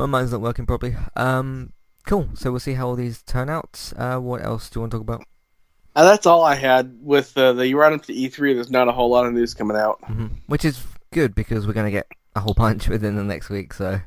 [0.00, 0.96] My mind's not working properly.
[1.14, 1.74] Um,
[2.06, 2.30] cool.
[2.32, 3.92] So we'll see how all these turn out.
[3.94, 5.26] Uh, what else do you want to talk about?
[5.94, 8.54] Uh, that's all I had with uh, the you run up to E3.
[8.54, 10.28] There's not a whole lot of news coming out, mm-hmm.
[10.46, 10.82] which is
[11.12, 13.74] good because we're going to get a whole bunch within the next week.
[13.74, 14.00] So,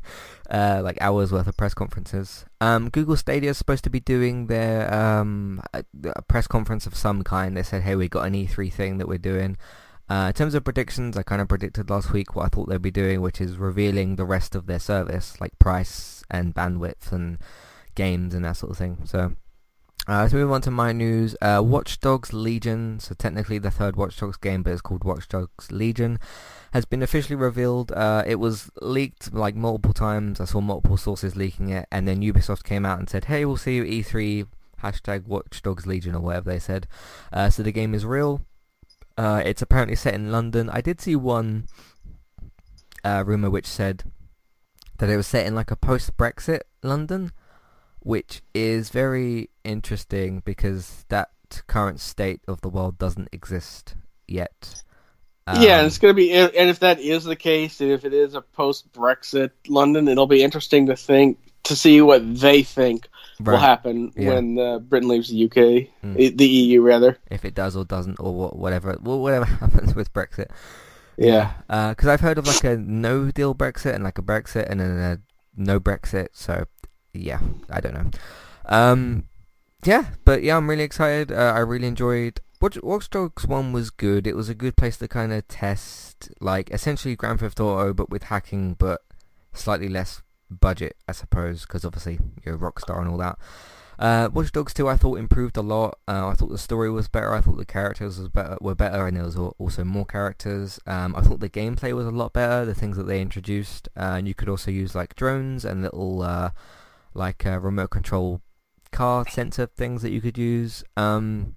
[0.49, 2.43] uh, like hours worth of press conferences.
[2.59, 5.83] Um, Google Stadia is supposed to be doing their um, a,
[6.15, 7.55] a press conference of some kind.
[7.55, 9.57] They said, "Hey, we got an E3 thing that we're doing."
[10.09, 12.81] Uh, in terms of predictions, I kind of predicted last week what I thought they'd
[12.81, 17.37] be doing, which is revealing the rest of their service, like price and bandwidth and
[17.95, 18.99] games and that sort of thing.
[19.05, 19.33] So
[20.07, 21.35] uh, let's move on to my news.
[21.41, 25.29] Uh, Watch Dogs Legion, so technically the third Watch Dogs game, but it's called Watch
[25.29, 26.19] Dogs Legion,
[26.73, 27.93] has been officially revealed.
[27.93, 30.41] Uh, it was leaked like multiple times.
[30.41, 33.57] I saw multiple sources leaking it, and then Ubisoft came out and said, "Hey, we'll
[33.57, 34.47] see you E3."
[34.81, 36.87] Hashtag Watch Dogs Legion or whatever they said.
[37.31, 38.41] Uh, so the game is real.
[39.17, 40.69] Uh, it's apparently set in London.
[40.69, 41.67] I did see one
[43.03, 44.03] uh, rumor which said
[44.97, 47.31] that it was set in like a post-Brexit London,
[47.99, 51.29] which is very interesting because that
[51.67, 53.95] current state of the world doesn't exist
[54.27, 54.83] yet.
[55.45, 58.05] Um, yeah, and it's going to be, and if that is the case, and if
[58.05, 63.07] it is a post-Brexit London, it'll be interesting to think to see what they think
[63.51, 63.53] right.
[63.53, 64.29] will happen yeah.
[64.29, 66.37] when uh, Britain leaves the UK, mm.
[66.37, 67.17] the EU rather.
[67.29, 70.49] If it does or doesn't, or whatever, well, whatever happens with Brexit.
[71.17, 74.67] Yeah, because uh, I've heard of like a no deal Brexit and like a Brexit
[74.69, 75.19] and then a
[75.55, 76.29] no Brexit.
[76.33, 76.65] So
[77.13, 77.39] yeah,
[77.69, 78.09] I don't know.
[78.65, 79.27] Um,
[79.83, 81.31] yeah, but yeah, I'm really excited.
[81.31, 82.41] Uh, I really enjoyed.
[82.61, 84.25] Watch, Watch Dogs One was good.
[84.25, 88.09] It was a good place to kind of test, like essentially Grand Theft Auto, but
[88.09, 89.01] with hacking, but
[89.53, 90.21] slightly less
[90.59, 93.37] budget, I suppose, because obviously you're a rock star and all that.
[93.99, 95.99] Uh, Watch Dogs 2 I thought improved a lot.
[96.07, 97.33] Uh, I thought the story was better.
[97.33, 100.79] I thought the characters was better, were better and there was also more characters.
[100.87, 103.87] Um, I thought the gameplay was a lot better, the things that they introduced.
[103.95, 106.49] Uh, and you could also use like drones and little uh,
[107.13, 108.41] like uh, remote control
[108.91, 110.83] car sensor things that you could use.
[110.97, 111.55] Um,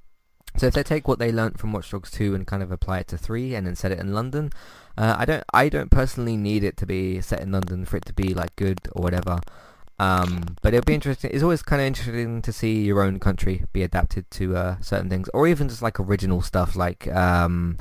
[0.56, 2.98] so if they take what they learnt from Watch Dogs 2 and kind of apply
[3.00, 4.50] it to 3 and then set it in London,
[4.98, 8.06] uh, I don't I don't personally need it to be set in London for it
[8.06, 9.40] to be like good or whatever.
[9.98, 11.30] Um, but it'll be interesting.
[11.32, 15.08] It's always kind of interesting to see your own country be adapted to uh, certain
[15.08, 17.78] things, or even just like original stuff, like um,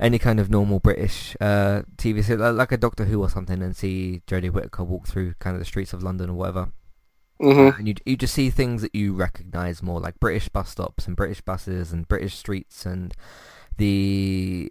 [0.00, 3.76] any kind of normal British uh, TV series, like a Doctor Who or something, and
[3.76, 6.68] see Jodie Whittaker walk through kind of the streets of London or whatever.
[7.40, 7.78] Mm-hmm.
[7.78, 11.16] And you you just see things that you recognise more, like British bus stops and
[11.16, 13.14] British buses and British streets and
[13.76, 14.70] the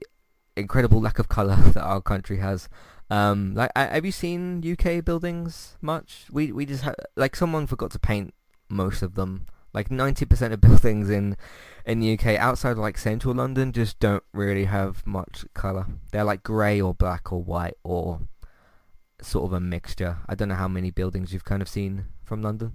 [0.57, 2.67] incredible lack of colour that our country has.
[3.09, 6.25] Um, like, have you seen UK buildings much?
[6.31, 8.33] We we just ha- like someone forgot to paint
[8.67, 9.45] most of them.
[9.73, 11.37] Like ninety percent of buildings in
[11.85, 15.85] in the UK outside of like central London just don't really have much colour.
[16.11, 18.21] They're like grey or black or white or
[19.21, 20.17] sort of a mixture.
[20.27, 22.73] I don't know how many buildings you've kind of seen from London.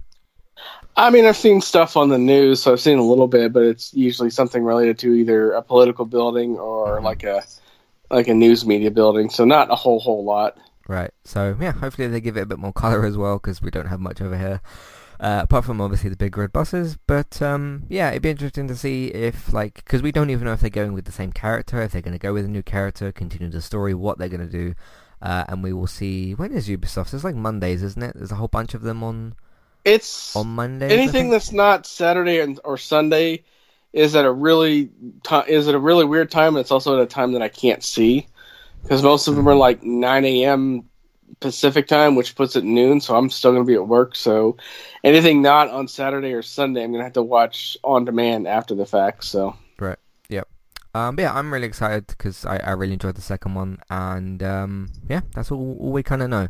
[0.95, 3.63] I mean, I've seen stuff on the news, so I've seen a little bit, but
[3.63, 7.03] it's usually something related to either a political building or Mhm.
[7.03, 7.43] like a
[8.09, 9.29] like a news media building.
[9.29, 10.57] So not a whole whole lot.
[10.87, 11.11] Right.
[11.23, 13.87] So yeah, hopefully they give it a bit more color as well because we don't
[13.87, 14.61] have much over here.
[15.19, 18.75] Uh, apart from obviously the big red buses, but um, yeah, it'd be interesting to
[18.75, 21.79] see if like because we don't even know if they're going with the same character,
[21.81, 24.41] if they're going to go with a new character, continue the story, what they're going
[24.41, 24.73] to do,
[25.21, 26.33] uh, and we will see.
[26.33, 27.13] When is Ubisoft?
[27.13, 28.15] It's like Mondays, isn't it?
[28.15, 29.35] There's a whole bunch of them on
[29.85, 30.91] It's on Mondays.
[30.91, 33.43] Anything that's not Saturday and, or Sunday
[33.93, 34.89] is at a really
[35.23, 37.49] ti is at a really weird time, and it's also at a time that I
[37.49, 38.27] can't see
[38.81, 40.89] because most of them are like 9 a.m.
[41.39, 42.99] Pacific time, which puts it noon.
[43.01, 44.15] So I'm still going to be at work.
[44.15, 44.57] So
[45.03, 48.75] anything not on Saturday or Sunday, I'm going to have to watch on demand after
[48.75, 49.23] the fact.
[49.23, 49.55] So
[50.93, 54.43] Um, but yeah, I'm really excited because I, I really enjoyed the second one, and
[54.43, 56.49] um, yeah, that's all, all we kind of know.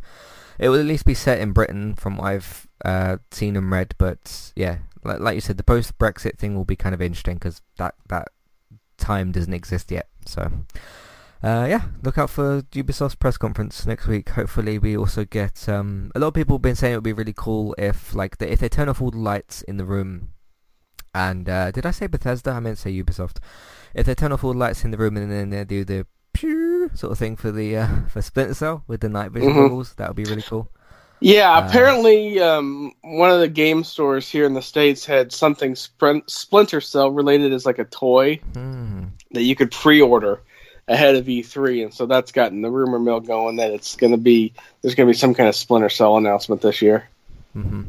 [0.58, 3.96] It will at least be set in Britain from what I've uh, seen and read,
[3.98, 7.62] but yeah, like, like you said, the post-Brexit thing will be kind of interesting because
[7.78, 8.30] that, that
[8.98, 10.08] time doesn't exist yet.
[10.26, 10.52] So
[11.44, 14.30] uh, yeah, look out for Ubisoft's press conference next week.
[14.30, 17.14] Hopefully, we also get um, a lot of people have been saying it would be
[17.14, 20.30] really cool if like the, if they turn off all the lights in the room.
[21.14, 22.52] And uh, did I say Bethesda?
[22.52, 23.38] I meant to say Ubisoft
[23.94, 26.06] if they turn off all the lights in the room and then they do the
[26.34, 29.56] pew sort of thing for the uh, for Splinter Cell with the night vision Mhm.
[29.56, 30.70] goggles, that would be really cool.
[31.20, 35.76] yeah, Uh, apparently um, one of the game stores here in the states had something
[35.76, 39.04] Sprint, Splinter Cell related as like a toy Hmm.
[39.32, 40.42] that you could pre-order
[40.88, 44.18] ahead of E3, and so that's gotten the rumor mill going that it's going to
[44.18, 47.10] be there's going to be some kind of Splinter Cell announcement this year.
[47.54, 47.84] hmm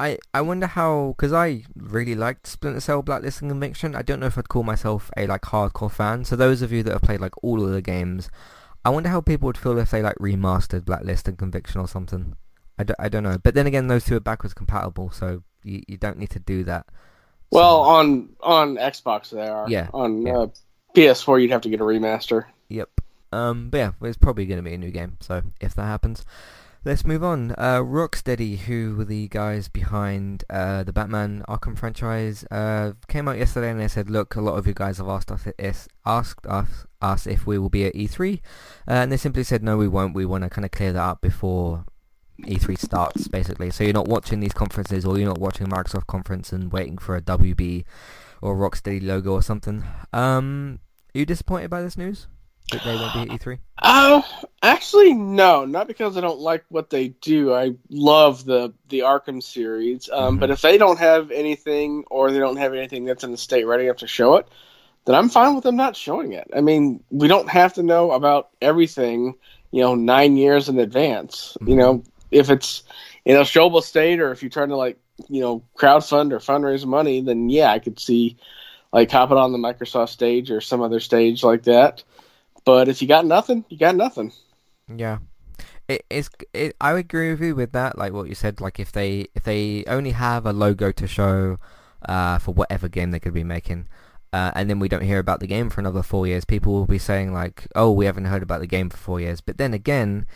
[0.00, 3.94] I I wonder how because I really liked Splinter Cell Blacklist and Conviction.
[3.94, 6.24] I don't know if I'd call myself a like hardcore fan.
[6.24, 8.28] So those of you that have played like all of the games,
[8.84, 12.36] I wonder how people would feel if they like remastered Blacklist and Conviction or something.
[12.78, 13.38] I don't, I don't know.
[13.42, 16.64] But then again, those two are backwards compatible, so you, you don't need to do
[16.64, 16.86] that.
[17.52, 19.68] Well, So- on on Xbox they are.
[19.70, 20.36] Yeah, On yeah.
[20.38, 20.46] Uh,
[20.94, 22.46] PS4, you'd have to get a remaster.
[22.68, 22.88] Yep.
[23.32, 25.16] Um, but yeah, it's probably going to be a new game.
[25.20, 26.24] So if that happens,
[26.84, 27.52] let's move on.
[27.52, 33.38] Uh, Rocksteady, who were the guys behind uh, the Batman Arkham franchise, uh, came out
[33.38, 36.46] yesterday and they said, "Look, a lot of you guys have asked us, is, asked
[36.46, 38.38] us, us if we will be at E3, uh,
[38.86, 40.14] and they simply said, no, we won't.
[40.14, 41.84] We want to kind of clear that up before."
[42.40, 46.52] E3 starts basically, so you're not watching these conferences, or you're not watching Microsoft conference
[46.52, 47.84] and waiting for a WB
[48.42, 49.84] or Rocksteady logo or something.
[50.12, 50.80] Um,
[51.14, 52.26] are you disappointed by this news?
[52.70, 53.58] That they won't be at E3?
[53.78, 54.22] Uh,
[54.62, 57.52] actually, no, not because I don't like what they do.
[57.52, 60.40] I love the the Arkham series, um, Mhm.
[60.40, 63.64] but if they don't have anything or they don't have anything that's in the state
[63.66, 64.48] ready enough to show it,
[65.04, 66.50] then I'm fine with them not showing it.
[66.56, 69.34] I mean, we don't have to know about everything,
[69.70, 71.58] you know, nine years in advance.
[71.66, 71.78] You Mhm.
[71.78, 72.84] know, if it's
[73.24, 74.98] in a showable state or if you're trying to like,
[75.28, 78.38] you know, crowdfund or fundraise money, then yeah, I could see
[78.92, 82.02] like hopping on the Microsoft stage or some other stage like that.
[82.64, 84.32] But if you got nothing, you got nothing.
[84.94, 85.18] Yeah.
[85.86, 86.30] It is.
[86.54, 87.98] It, I agree with you with that.
[87.98, 88.60] Like what you said.
[88.60, 91.58] Like if they if they only have a logo to show
[92.08, 93.88] uh, for whatever game they could be making,
[94.32, 96.86] uh, and then we don't hear about the game for another four years, people will
[96.86, 99.74] be saying like, "Oh, we haven't heard about the game for four years." But then
[99.74, 100.26] again,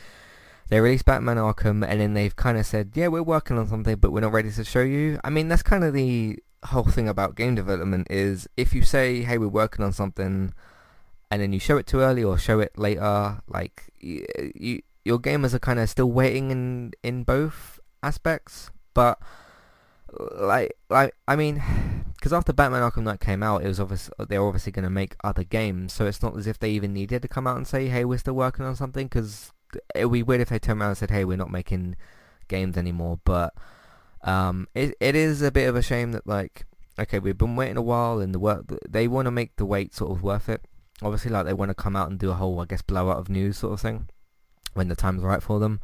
[0.69, 3.97] they released Batman Arkham, and then they've kind of said, "Yeah, we're working on something,
[3.97, 7.09] but we're not ready to show you." I mean, that's kind of the whole thing
[7.09, 10.53] about game development is if you say, "Hey, we're working on something."
[11.31, 15.19] And then you show it too early or show it later, like you, you your
[15.19, 18.71] gamers are kind of still waiting in in both aspects.
[18.95, 19.19] But
[20.37, 21.63] like like I mean,
[22.17, 25.17] because after Batman Arkham Knight came out, it was obvious they're obviously going to make
[25.23, 27.89] other games, so it's not as if they even needed to come out and say,
[27.89, 29.53] "Hey, we're still working on something." Because
[29.95, 31.97] it would be weird if they turned around and said, "Hey, we're not making
[32.49, 33.55] games anymore." But
[34.23, 36.65] um, it it is a bit of a shame that like.
[37.01, 39.95] Okay, we've been waiting a while, and the work they want to make the wait
[39.95, 40.65] sort of worth it
[41.03, 43.29] obviously like they want to come out and do a whole I guess blowout of
[43.29, 44.09] news sort of thing
[44.75, 45.81] when the time's right for them.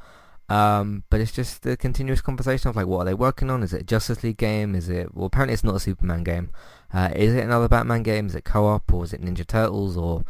[0.48, 3.62] Um, but it's just the continuous conversation of like what are they working on?
[3.62, 4.74] Is it a Justice League game?
[4.74, 6.50] Is it well apparently it's not a Superman game.
[6.92, 8.26] Uh, is it another Batman game?
[8.26, 10.24] Is it co-op or is it Ninja Turtles or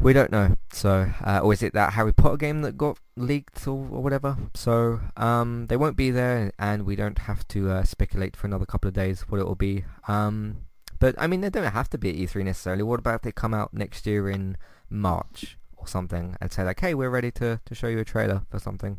[0.00, 0.56] we don't know.
[0.72, 4.36] So uh, or is it that Harry Potter game that got leaked or, or whatever?
[4.54, 8.66] So um, they won't be there and we don't have to uh, speculate for another
[8.66, 9.84] couple of days what it will be.
[10.06, 10.58] Um,
[10.98, 12.82] but I mean, they don't have to be at E3 necessarily.
[12.82, 14.56] What about if they come out next year in
[14.90, 18.42] March or something and say like, "Hey, we're ready to to show you a trailer
[18.50, 18.98] for something."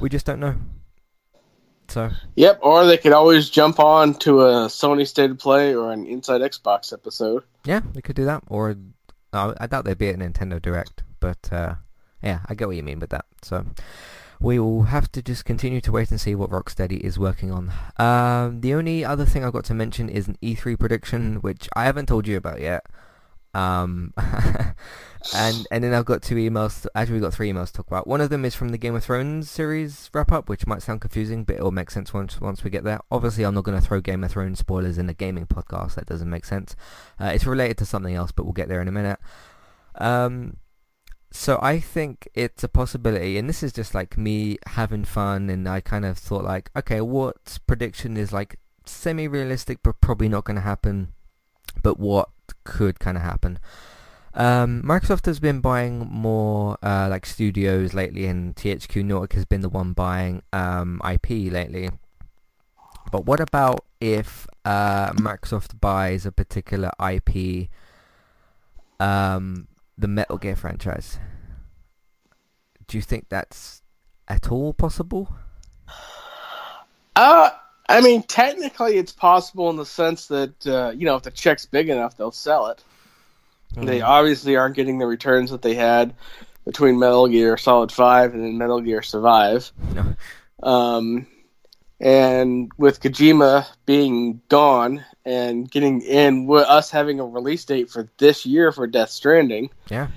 [0.00, 0.56] We just don't know.
[1.88, 5.92] So Yep, or they could always jump on to a Sony State of Play or
[5.92, 7.44] an Inside Xbox episode.
[7.64, 8.42] yeah, they could do that.
[8.48, 8.76] Or
[9.32, 11.76] uh, I doubt they'd be at Nintendo Direct, but uh,
[12.22, 13.26] yeah, I get what you mean with that.
[13.42, 13.64] So
[14.40, 17.72] we will have to just continue to wait and see what Rocksteady is working on.
[17.98, 21.84] Um, the only other thing I've got to mention is an E3 prediction, which I
[21.84, 22.84] haven't told you about yet.
[23.54, 24.12] Um,
[25.34, 26.86] and and then I've got two emails.
[26.94, 28.06] Actually, we've got three emails to talk about.
[28.06, 31.00] One of them is from the Game of Thrones series wrap up, which might sound
[31.00, 33.00] confusing, but it'll make sense once once we get there.
[33.10, 35.94] Obviously, I'm not going to throw Game of Thrones spoilers in a gaming podcast.
[35.94, 36.76] That doesn't make sense.
[37.18, 39.18] Uh, it's related to something else, but we'll get there in a minute.
[39.94, 40.58] Um,
[41.36, 45.68] so I think it's a possibility, and this is just like me having fun, and
[45.68, 50.54] I kind of thought like, okay, what prediction is like semi-realistic, but probably not going
[50.54, 51.12] to happen,
[51.82, 52.30] but what
[52.64, 53.58] could kind of happen?
[54.32, 59.60] Um, Microsoft has been buying more uh, like studios lately, and THQ Nordic has been
[59.60, 61.90] the one buying um, IP lately.
[63.12, 67.68] But what about if uh, Microsoft buys a particular IP,
[68.98, 69.68] um,
[69.98, 71.18] the Metal Gear franchise?
[72.86, 73.82] Do you think that's
[74.28, 75.34] at all possible?
[77.14, 77.50] Uh,
[77.88, 81.66] I mean, technically, it's possible in the sense that uh, you know, if the check's
[81.66, 82.82] big enough, they'll sell it.
[83.74, 83.86] Mm.
[83.86, 86.14] They obviously aren't getting the returns that they had
[86.64, 89.72] between Metal Gear Solid Five and then Metal Gear Survive.
[89.94, 90.14] No.
[90.62, 91.26] Um,
[92.00, 98.08] and with Kojima being gone and getting in, with us having a release date for
[98.18, 100.08] this year for Death Stranding, yeah,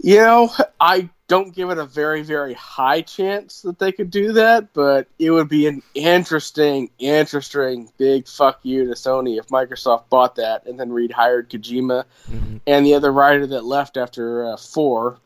[0.00, 0.50] you know,
[0.80, 5.08] I don't give it a very, very high chance that they could do that, but
[5.18, 10.66] it would be an interesting, interesting big fuck you to Sony if Microsoft bought that
[10.66, 12.56] and then rehired Kojima mm-hmm.
[12.66, 15.18] and the other writer that left after uh, four,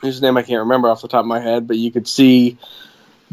[0.00, 2.56] whose name I can't remember off the top of my head, but you could see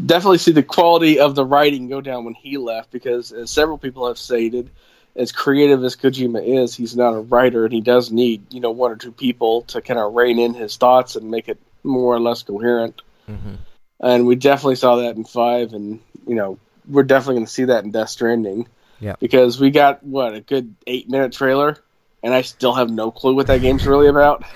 [0.03, 3.77] definitely see the quality of the writing go down when he left because, as several
[3.77, 4.69] people have stated,
[5.15, 8.71] as creative as Kojima is, he's not a writer, and he does need you know
[8.71, 12.15] one or two people to kind of rein in his thoughts and make it more
[12.15, 13.01] or less coherent.
[13.29, 13.55] Mm-hmm.
[13.99, 17.65] And we definitely saw that in five, and you know we're definitely going to see
[17.65, 18.67] that in Death Stranding.
[18.99, 21.77] Yeah, because we got what a good eight minute trailer,
[22.23, 24.43] and I still have no clue what that game's really about.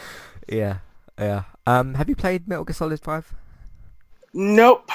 [0.50, 0.78] Yeah,
[1.20, 1.44] yeah.
[1.66, 3.34] Um, have you played Metal Gear Solid Five?
[4.34, 4.90] Nope.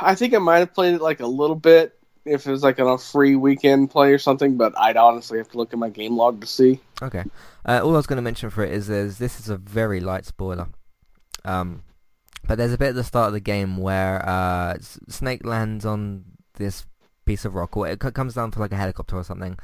[0.00, 2.78] I think I might have played it like a little bit if it was like
[2.78, 5.88] on a free weekend play or something, but I'd honestly have to look at my
[5.88, 6.80] game log to see.
[7.02, 7.24] Okay.
[7.64, 10.00] Uh, all I was going to mention for it is there's, this is a very
[10.00, 10.68] light spoiler.
[11.44, 11.82] Um,
[12.46, 14.76] but there's a bit at the start of the game where uh,
[15.08, 16.24] Snake lands on
[16.54, 16.84] this
[17.24, 19.58] piece of rock, or it comes down for like a helicopter or something.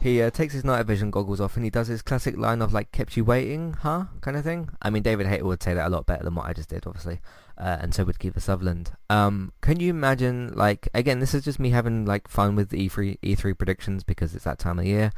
[0.00, 2.70] He uh, takes his night vision goggles off and he does his classic line of
[2.70, 4.68] like "kept you waiting, huh?" kind of thing.
[4.82, 6.86] I mean, David Hayter would say that a lot better than what I just did,
[6.86, 7.20] obviously
[7.58, 8.92] uh, and so would Kiefer Sutherland.
[9.08, 12.88] Um, can you imagine, like, again, this is just me having like fun with the
[12.88, 15.12] E3 E3 predictions because it's that time of year.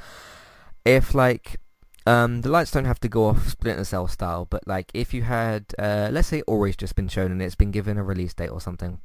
[0.85, 1.61] If like
[2.07, 5.23] um, the lights don't have to go off Splinter Cell style, but like if you
[5.23, 8.49] had, uh, let's say Ori's just been shown and it's been given a release date
[8.49, 9.01] or something,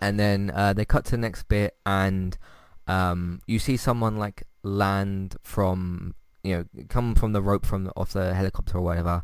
[0.00, 2.38] and then uh, they cut to the next bit and
[2.86, 7.92] um, you see someone like land from, you know, come from the rope from the,
[7.96, 9.22] off the helicopter or whatever,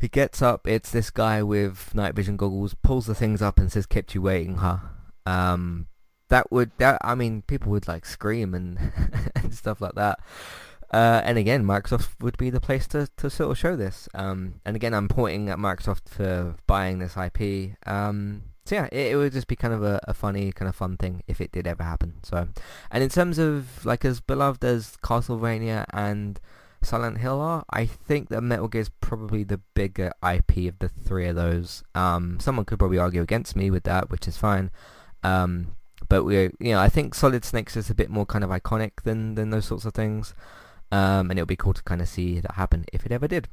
[0.00, 0.66] he gets up.
[0.66, 4.22] It's this guy with night vision goggles, pulls the things up and says, "Kept you
[4.22, 4.78] waiting, huh?"
[5.24, 5.86] Um,
[6.28, 8.78] that would that I mean, people would like scream and
[9.34, 10.20] and stuff like that.
[10.92, 14.08] Uh, and again, Microsoft would be the place to, to sort of show this.
[14.14, 17.76] Um, and again, I'm pointing at Microsoft for buying this IP.
[17.86, 20.76] Um, so yeah, it, it, would just be kind of a, a, funny, kind of
[20.76, 22.14] fun thing if it did ever happen.
[22.22, 22.48] So,
[22.90, 26.40] and in terms of like as beloved as Castlevania and
[26.86, 27.64] Silent Hill are.
[27.70, 31.82] I think that Metal Gear is probably the bigger IP of the three of those.
[31.94, 34.70] Um, someone could probably argue against me with that, which is fine.
[35.22, 35.76] Um,
[36.08, 39.02] but we, you know, I think Solid Snakes is a bit more kind of iconic
[39.02, 40.34] than than those sorts of things.
[40.92, 43.26] Um, and it would be cool to kind of see that happen if it ever
[43.26, 43.48] did.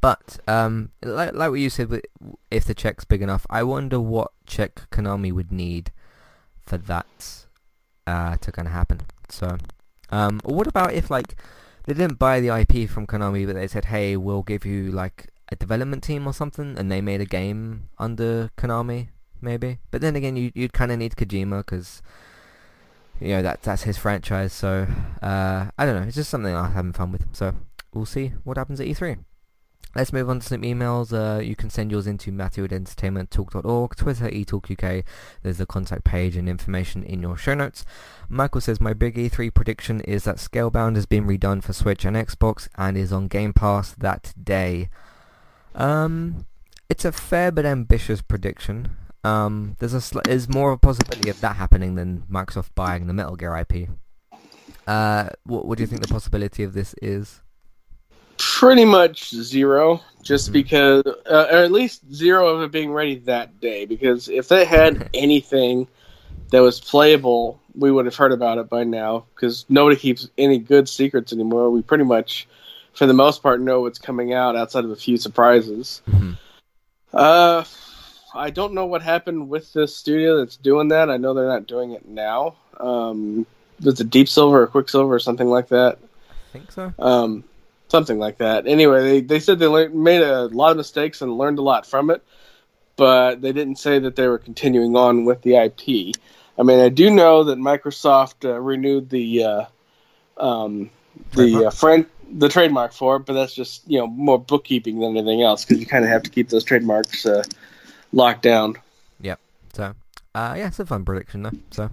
[0.00, 2.02] But um, like, like what you said,
[2.50, 5.92] if the check's big enough, I wonder what check Konami would need
[6.66, 7.46] for that
[8.06, 9.02] uh, to kind of happen.
[9.28, 9.56] So,
[10.10, 11.36] um, what about if like
[11.88, 15.28] they didn't buy the IP from Konami, but they said, "Hey, we'll give you like
[15.48, 19.08] a development team or something," and they made a game under Konami,
[19.40, 19.78] maybe.
[19.90, 22.02] But then again, you you'd kind of need Kojima because
[23.18, 24.52] you know that that's his franchise.
[24.52, 24.86] So
[25.22, 26.06] uh, I don't know.
[26.06, 27.24] It's just something I'm having fun with.
[27.32, 27.54] So
[27.94, 29.24] we'll see what happens at E3.
[29.98, 31.12] Let's move on to some emails.
[31.12, 35.02] Uh, you can send yours into matthew at entertainmenttalk.org, Twitter eTalkUK.
[35.42, 37.84] There's the contact page and information in your show notes.
[38.28, 42.14] Michael says, my big E3 prediction is that Scalebound has been redone for Switch and
[42.14, 44.88] Xbox and is on Game Pass that day.
[45.74, 46.46] Um,
[46.88, 48.90] it's a fair but ambitious prediction.
[49.24, 53.08] Um, there's a sl- there's more of a possibility of that happening than Microsoft buying
[53.08, 53.88] the Metal Gear IP.
[54.86, 57.40] Uh, what, what do you think the possibility of this is?
[58.38, 60.52] Pretty much zero, just Mhm.
[60.52, 63.84] because, uh, or at least zero of it being ready that day.
[63.84, 65.86] Because if they had anything
[66.50, 69.24] that was playable, we would have heard about it by now.
[69.34, 71.70] Because nobody keeps any good secrets anymore.
[71.70, 72.48] We pretty much,
[72.94, 76.00] for the most part, know what's coming out outside of a few surprises.
[76.08, 76.36] Mhm.
[77.12, 77.64] Uh,
[78.34, 81.10] I don't know what happened with this studio that's doing that.
[81.10, 82.54] I know they're not doing it now.
[82.78, 83.46] Um,
[83.82, 85.98] was it Deep Silver or Quicksilver or something like that?
[86.30, 86.92] I think so.
[86.98, 87.44] Um,
[87.88, 88.66] something like that.
[88.66, 91.86] Anyway, they, they said they lear- made a lot of mistakes and learned a lot
[91.86, 92.22] from it,
[92.96, 96.14] but they didn't say that they were continuing on with the IP.
[96.58, 99.64] I mean, I do know that Microsoft uh, renewed the uh,
[100.36, 100.90] um,
[101.32, 101.66] the Trademark?
[101.66, 105.42] uh, friend the trademark for it, but that's just you know more bookkeeping than anything
[105.42, 107.42] else because you kind of have to keep those trademarks uh,
[108.12, 108.74] locked down.
[109.20, 109.40] Yep.
[109.72, 109.94] So,
[110.34, 111.52] uh, yeah, it's a fun prediction though.
[111.70, 111.90] So,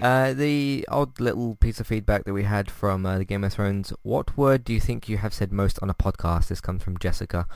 [0.00, 3.52] uh, the odd little piece of feedback that we had from uh, the Game of
[3.52, 3.92] Thrones.
[4.02, 6.48] What word do you think you have said most on a podcast?
[6.48, 7.46] This comes from Jessica.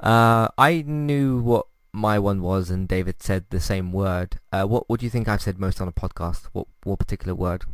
[0.00, 4.40] Uh, I knew what my one was, and David said the same word.
[4.52, 6.46] Uh, what What do you think I've said most on a podcast?
[6.52, 7.64] What What particular word?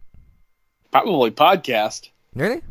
[0.91, 2.11] Probably podcast.
[2.35, 2.63] Really?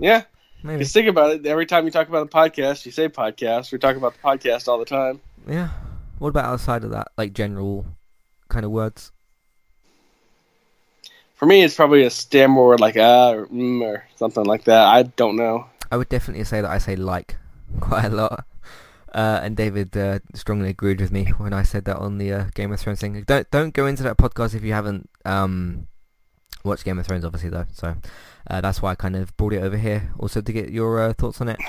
[0.00, 0.22] Yeah,
[0.62, 0.78] Maybe.
[0.78, 1.46] because think about it.
[1.46, 3.70] Every time you talk about a podcast, you say podcast.
[3.70, 5.20] We talk about the podcast all the time.
[5.46, 5.68] Yeah.
[6.18, 7.84] What about outside of that, like general
[8.48, 9.12] kind of words?
[11.44, 14.86] For me, it's probably a stem word like ah or mm or something like that.
[14.86, 15.66] I don't know.
[15.92, 17.36] I would definitely say that I say like
[17.80, 18.46] quite a lot.
[19.12, 22.44] Uh, and David uh, strongly agreed with me when I said that on the uh,
[22.54, 23.22] Game of Thrones thing.
[23.26, 25.86] Don't don't go into that podcast if you haven't um,
[26.64, 27.66] watched Game of Thrones, obviously though.
[27.74, 27.94] So
[28.48, 31.12] uh, that's why I kind of brought it over here, also to get your uh,
[31.12, 31.60] thoughts on it.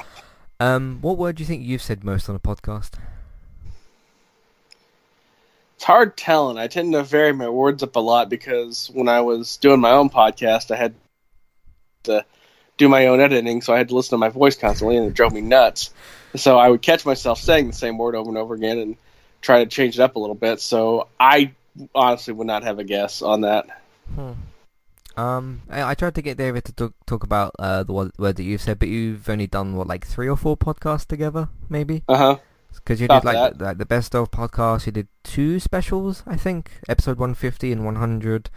[0.57, 2.91] Um, what word do you think you've said most on a podcast?
[5.76, 6.57] It's hard telling.
[6.57, 9.91] I tend to vary my words up a lot because when I was doing my
[9.91, 10.95] own podcast, I had
[12.03, 12.26] to
[12.78, 15.13] do my own editing, so I had to listen to my voice constantly, and it
[15.13, 15.93] drove me nuts.
[16.36, 18.97] So I would catch myself saying the same word over and over again and
[19.41, 20.59] try to change it up a little bit.
[20.59, 21.53] So I
[21.93, 23.67] honestly would not have a guess on that.
[24.13, 24.32] Hmm.
[25.17, 28.36] Um, I, I tried to get David to talk, talk about uh, the word, word
[28.36, 32.03] that you've said, but you've only done what like three or four podcasts together, maybe.
[32.07, 32.38] Uh huh.
[32.76, 36.36] Because you did like the, like the best of podcast, you did two specials, I
[36.36, 38.49] think, episode 150 and 100,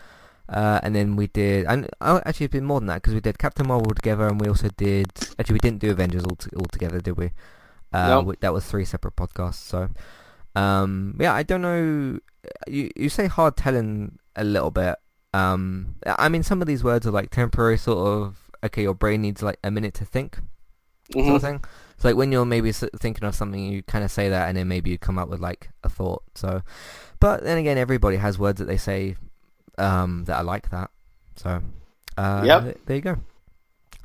[0.49, 3.21] uh, and then we did, and oh, actually it's been more than that because we
[3.21, 6.51] did Captain Marvel together, and we also did, actually we didn't do Avengers all, t-
[6.57, 7.33] all together, did we?
[7.93, 8.25] Uh, Nope.
[8.25, 9.55] we- that was three separate podcasts.
[9.57, 9.91] So,
[10.55, 12.19] um, yeah, I don't know.
[12.67, 14.97] You you say hard telling a little bit.
[15.35, 18.51] Um, I mean, some of these words are like temporary, sort of.
[18.65, 20.39] Okay, your brain needs like a minute to think
[21.21, 21.65] sort hmm of thing.
[21.99, 24.69] It's like when you're maybe thinking of something, you kind of say that, and then
[24.69, 26.23] maybe you come up with like a thought.
[26.37, 26.63] So,
[27.19, 29.17] but then again, everybody has words that they say
[29.79, 30.91] um, that are like that.
[31.35, 31.61] So,
[32.17, 32.79] uh, Yep.
[32.87, 33.17] there you go.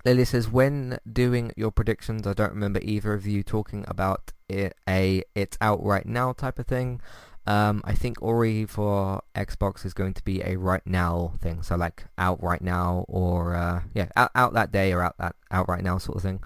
[0.05, 4.75] Lily says, when doing your predictions, I don't remember either of you talking about it,
[4.89, 6.99] a it's out right now type of thing.
[7.45, 11.75] Um, I think Ori for Xbox is going to be a right now thing, so
[11.75, 15.69] like out right now or uh, yeah, out, out that day or out that out
[15.69, 16.39] right now sort of thing.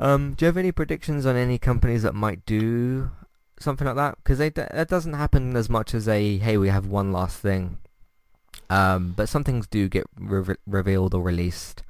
[0.00, 3.10] Um, do you have any predictions on any companies that might do
[3.58, 4.18] something like that?
[4.22, 7.78] Because that doesn't happen as much as a hey, we have one last thing.
[8.70, 11.82] Um, but some things do get re- revealed or released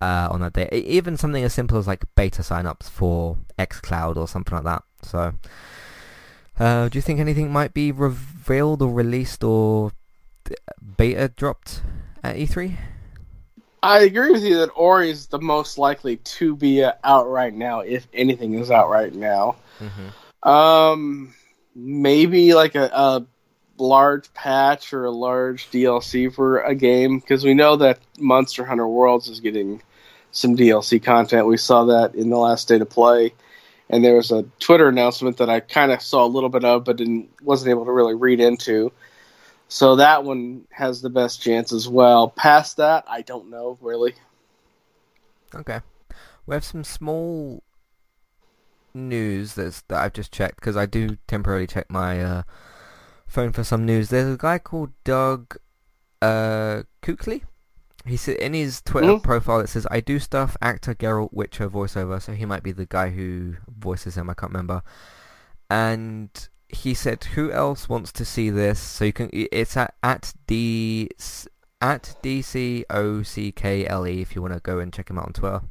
[0.00, 0.68] uh, on that day.
[0.72, 4.82] Even something as simple as like beta signups for xCloud or something like that.
[5.02, 5.34] So,
[6.58, 9.92] uh, do you think anything might be revealed or released or
[10.96, 11.82] beta dropped
[12.22, 12.76] at E E3?
[13.84, 17.52] I agree with you that Ori is the most likely to be uh, out right
[17.52, 19.56] now, if anything is out right now.
[19.78, 20.48] Mm-hmm.
[20.48, 21.34] Um,
[21.74, 23.26] maybe like a, a
[23.76, 28.88] large patch or a large DLC for a game because we know that Monster Hunter
[28.88, 29.82] Worlds is getting
[30.30, 31.46] some DLC content.
[31.46, 33.34] We saw that in the last state of play,
[33.90, 36.84] and there was a Twitter announcement that I kind of saw a little bit of,
[36.84, 38.92] but didn't wasn't able to really read into.
[39.68, 42.28] So that one has the best chance as well.
[42.28, 44.14] Past that, I don't know really.
[45.54, 45.80] Okay.
[46.46, 47.62] We have some small
[48.92, 52.42] news that's, that I've just checked because I do temporarily check my uh,
[53.26, 54.10] phone for some news.
[54.10, 55.56] There's a guy called Doug
[56.22, 57.40] uh, Cockle.
[58.06, 59.22] He said in his Twitter Mhm.
[59.22, 62.84] profile it says I do stuff actor Geralt Witcher voiceover, so he might be the
[62.84, 64.28] guy who voices him.
[64.28, 64.82] I can't remember.
[65.70, 66.28] And
[66.68, 69.30] he said, "Who else wants to see this?" So you can.
[69.32, 71.10] It's at at d
[71.80, 75.10] at d c o c k l e if you want to go and check
[75.10, 75.62] him out on Twitter.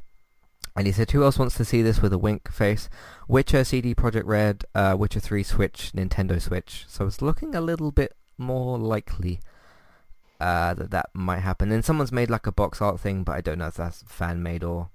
[0.76, 2.88] And he said, "Who else wants to see this with a wink face?"
[3.28, 6.84] Witcher, CD Projekt Red, uh, Witcher 3 Switch, Nintendo Switch.
[6.88, 9.40] So it's looking a little bit more likely
[10.40, 11.70] uh, that that might happen.
[11.72, 14.42] And someone's made like a box art thing, but I don't know if that's fan
[14.42, 14.90] made or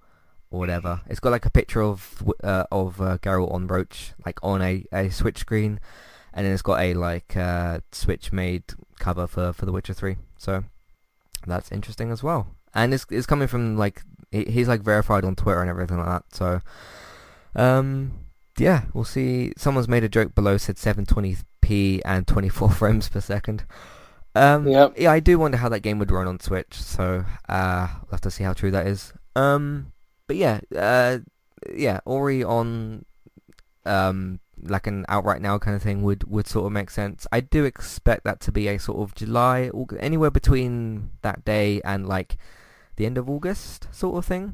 [0.52, 1.02] or whatever.
[1.08, 4.84] It's got like a picture of uh, of uh, Geralt on Roach, like on a,
[4.92, 5.80] a Switch screen,
[6.34, 8.64] and then it's got a like uh, Switch made
[9.00, 10.18] cover for, for The Witcher Three.
[10.38, 10.64] So
[11.46, 12.48] that's interesting as well.
[12.74, 16.24] And it's it's coming from like he's like verified on Twitter and everything like that.
[16.32, 16.62] So
[17.56, 18.14] um
[18.60, 19.54] yeah, we'll see.
[19.58, 23.64] Someone's made a joke below said 720p and 24 frames per second.
[24.36, 24.94] Um, yep.
[24.98, 28.22] Yeah, I do wonder how that game would run on Switch, so uh, we'll have
[28.22, 29.14] to see how true that is.
[29.36, 29.92] Um,
[30.30, 31.18] but yeah, uh,
[31.74, 33.04] yeah, Ori on
[33.84, 37.26] um, like an outright now kind of thing would, would sort of make sense.
[37.32, 41.82] I do expect that to be a sort of July, August, anywhere between that day
[41.84, 42.38] and like
[42.96, 44.54] the end of August sort of thing.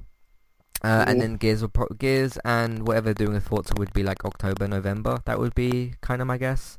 [0.81, 4.03] Uh, and then Gears will pro- Gears and whatever they're doing with Forza would be
[4.03, 5.19] like October, November.
[5.25, 6.77] That would be kind of my guess.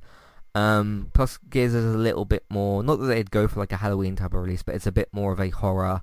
[0.55, 3.77] Um, plus Gears is a little bit more, not that they'd go for like a
[3.77, 6.01] Halloween type of release, but it's a bit more of a horror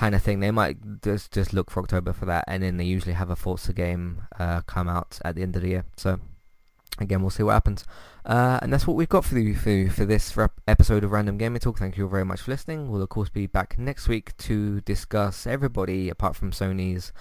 [0.00, 0.40] kind of thing.
[0.40, 3.36] They might just just look for October for that, and then they usually have a
[3.36, 5.84] Forza game uh, come out at the end of the year.
[5.98, 6.18] So
[6.98, 7.84] again, we'll see what happens.
[8.24, 10.36] Uh, and that's what we've got for you for, for this
[10.66, 11.78] episode of Random Gaming Talk.
[11.78, 12.90] Thank you all very much for listening.
[12.90, 17.12] We'll of course be back next week to discuss everybody apart from Sony's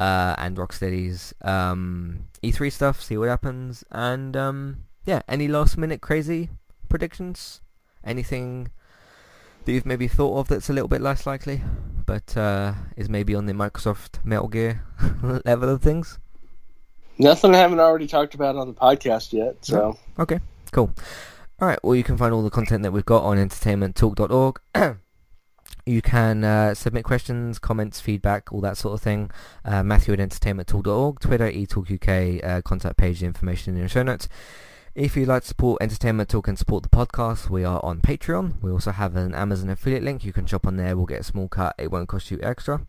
[0.00, 6.00] uh, and Rocksteady's um, E3 stuff, see what happens, and um, yeah, any last minute
[6.00, 6.50] crazy
[6.88, 7.60] predictions?
[8.02, 8.70] Anything
[9.64, 11.62] that you've maybe thought of that's a little bit less likely,
[12.06, 14.84] but uh, is maybe on the Microsoft Metal Gear
[15.44, 16.18] level of things?
[17.18, 19.56] Nothing I haven't already talked about on the podcast yet.
[19.64, 20.40] So okay,
[20.72, 20.90] cool.
[21.60, 21.78] All right.
[21.84, 24.60] Well, you can find all the content that we've got on entertainmenttalk.org.
[25.86, 29.30] you can uh, submit questions, comments, feedback, all that sort of thing.
[29.62, 34.26] Uh, Matthew at entertainmenttalk.org, Twitter, eTalkUK, uh, contact page information in your show notes.
[34.94, 38.60] If you'd like to support Entertainment Talk and support the podcast, we are on Patreon.
[38.60, 40.24] We also have an Amazon affiliate link.
[40.24, 40.96] You can shop on there.
[40.96, 41.76] We'll get a small cut.
[41.78, 42.86] It won't cost you extra.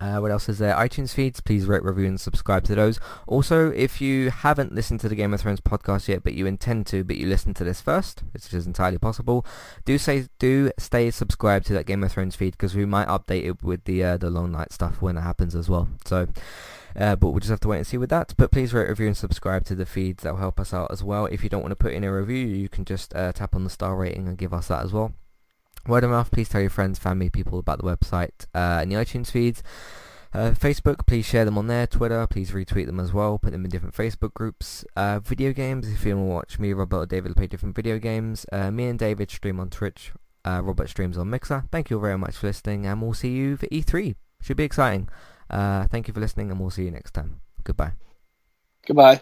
[0.00, 0.74] Uh, what else is there?
[0.74, 1.40] iTunes feeds.
[1.40, 2.98] Please rate, review, and subscribe to those.
[3.26, 6.86] Also, if you haven't listened to the Game of Thrones podcast yet, but you intend
[6.86, 9.44] to, but you listen to this first, which is entirely possible,
[9.84, 13.44] do say do stay subscribed to that Game of Thrones feed because we might update
[13.44, 15.88] it with the uh, the long night stuff when it happens as well.
[16.06, 16.26] So.
[16.96, 18.34] Uh, but we'll just have to wait and see with that.
[18.36, 20.22] But please rate, review, and subscribe to the feeds.
[20.22, 21.26] That will help us out as well.
[21.26, 23.64] If you don't want to put in a review, you can just uh, tap on
[23.64, 25.14] the star rating and give us that as well.
[25.86, 28.96] Word of mouth, please tell your friends, family, people about the website uh, and the
[28.96, 29.62] iTunes feeds.
[30.34, 31.86] Uh, Facebook, please share them on there.
[31.86, 33.38] Twitter, please retweet them as well.
[33.38, 34.84] Put them in different Facebook groups.
[34.96, 37.98] Uh, video games, if you want to watch me, Robert, or David play different video
[37.98, 38.46] games.
[38.50, 40.12] Uh, me and David stream on Twitch.
[40.44, 41.64] Uh, Robert streams on Mixer.
[41.70, 44.14] Thank you all very much for listening, and we'll see you for E3.
[44.40, 45.08] Should be exciting.
[45.52, 47.40] Uh, thank you for listening, and we'll see you next time.
[47.64, 47.92] Goodbye.
[48.86, 49.20] Goodbye.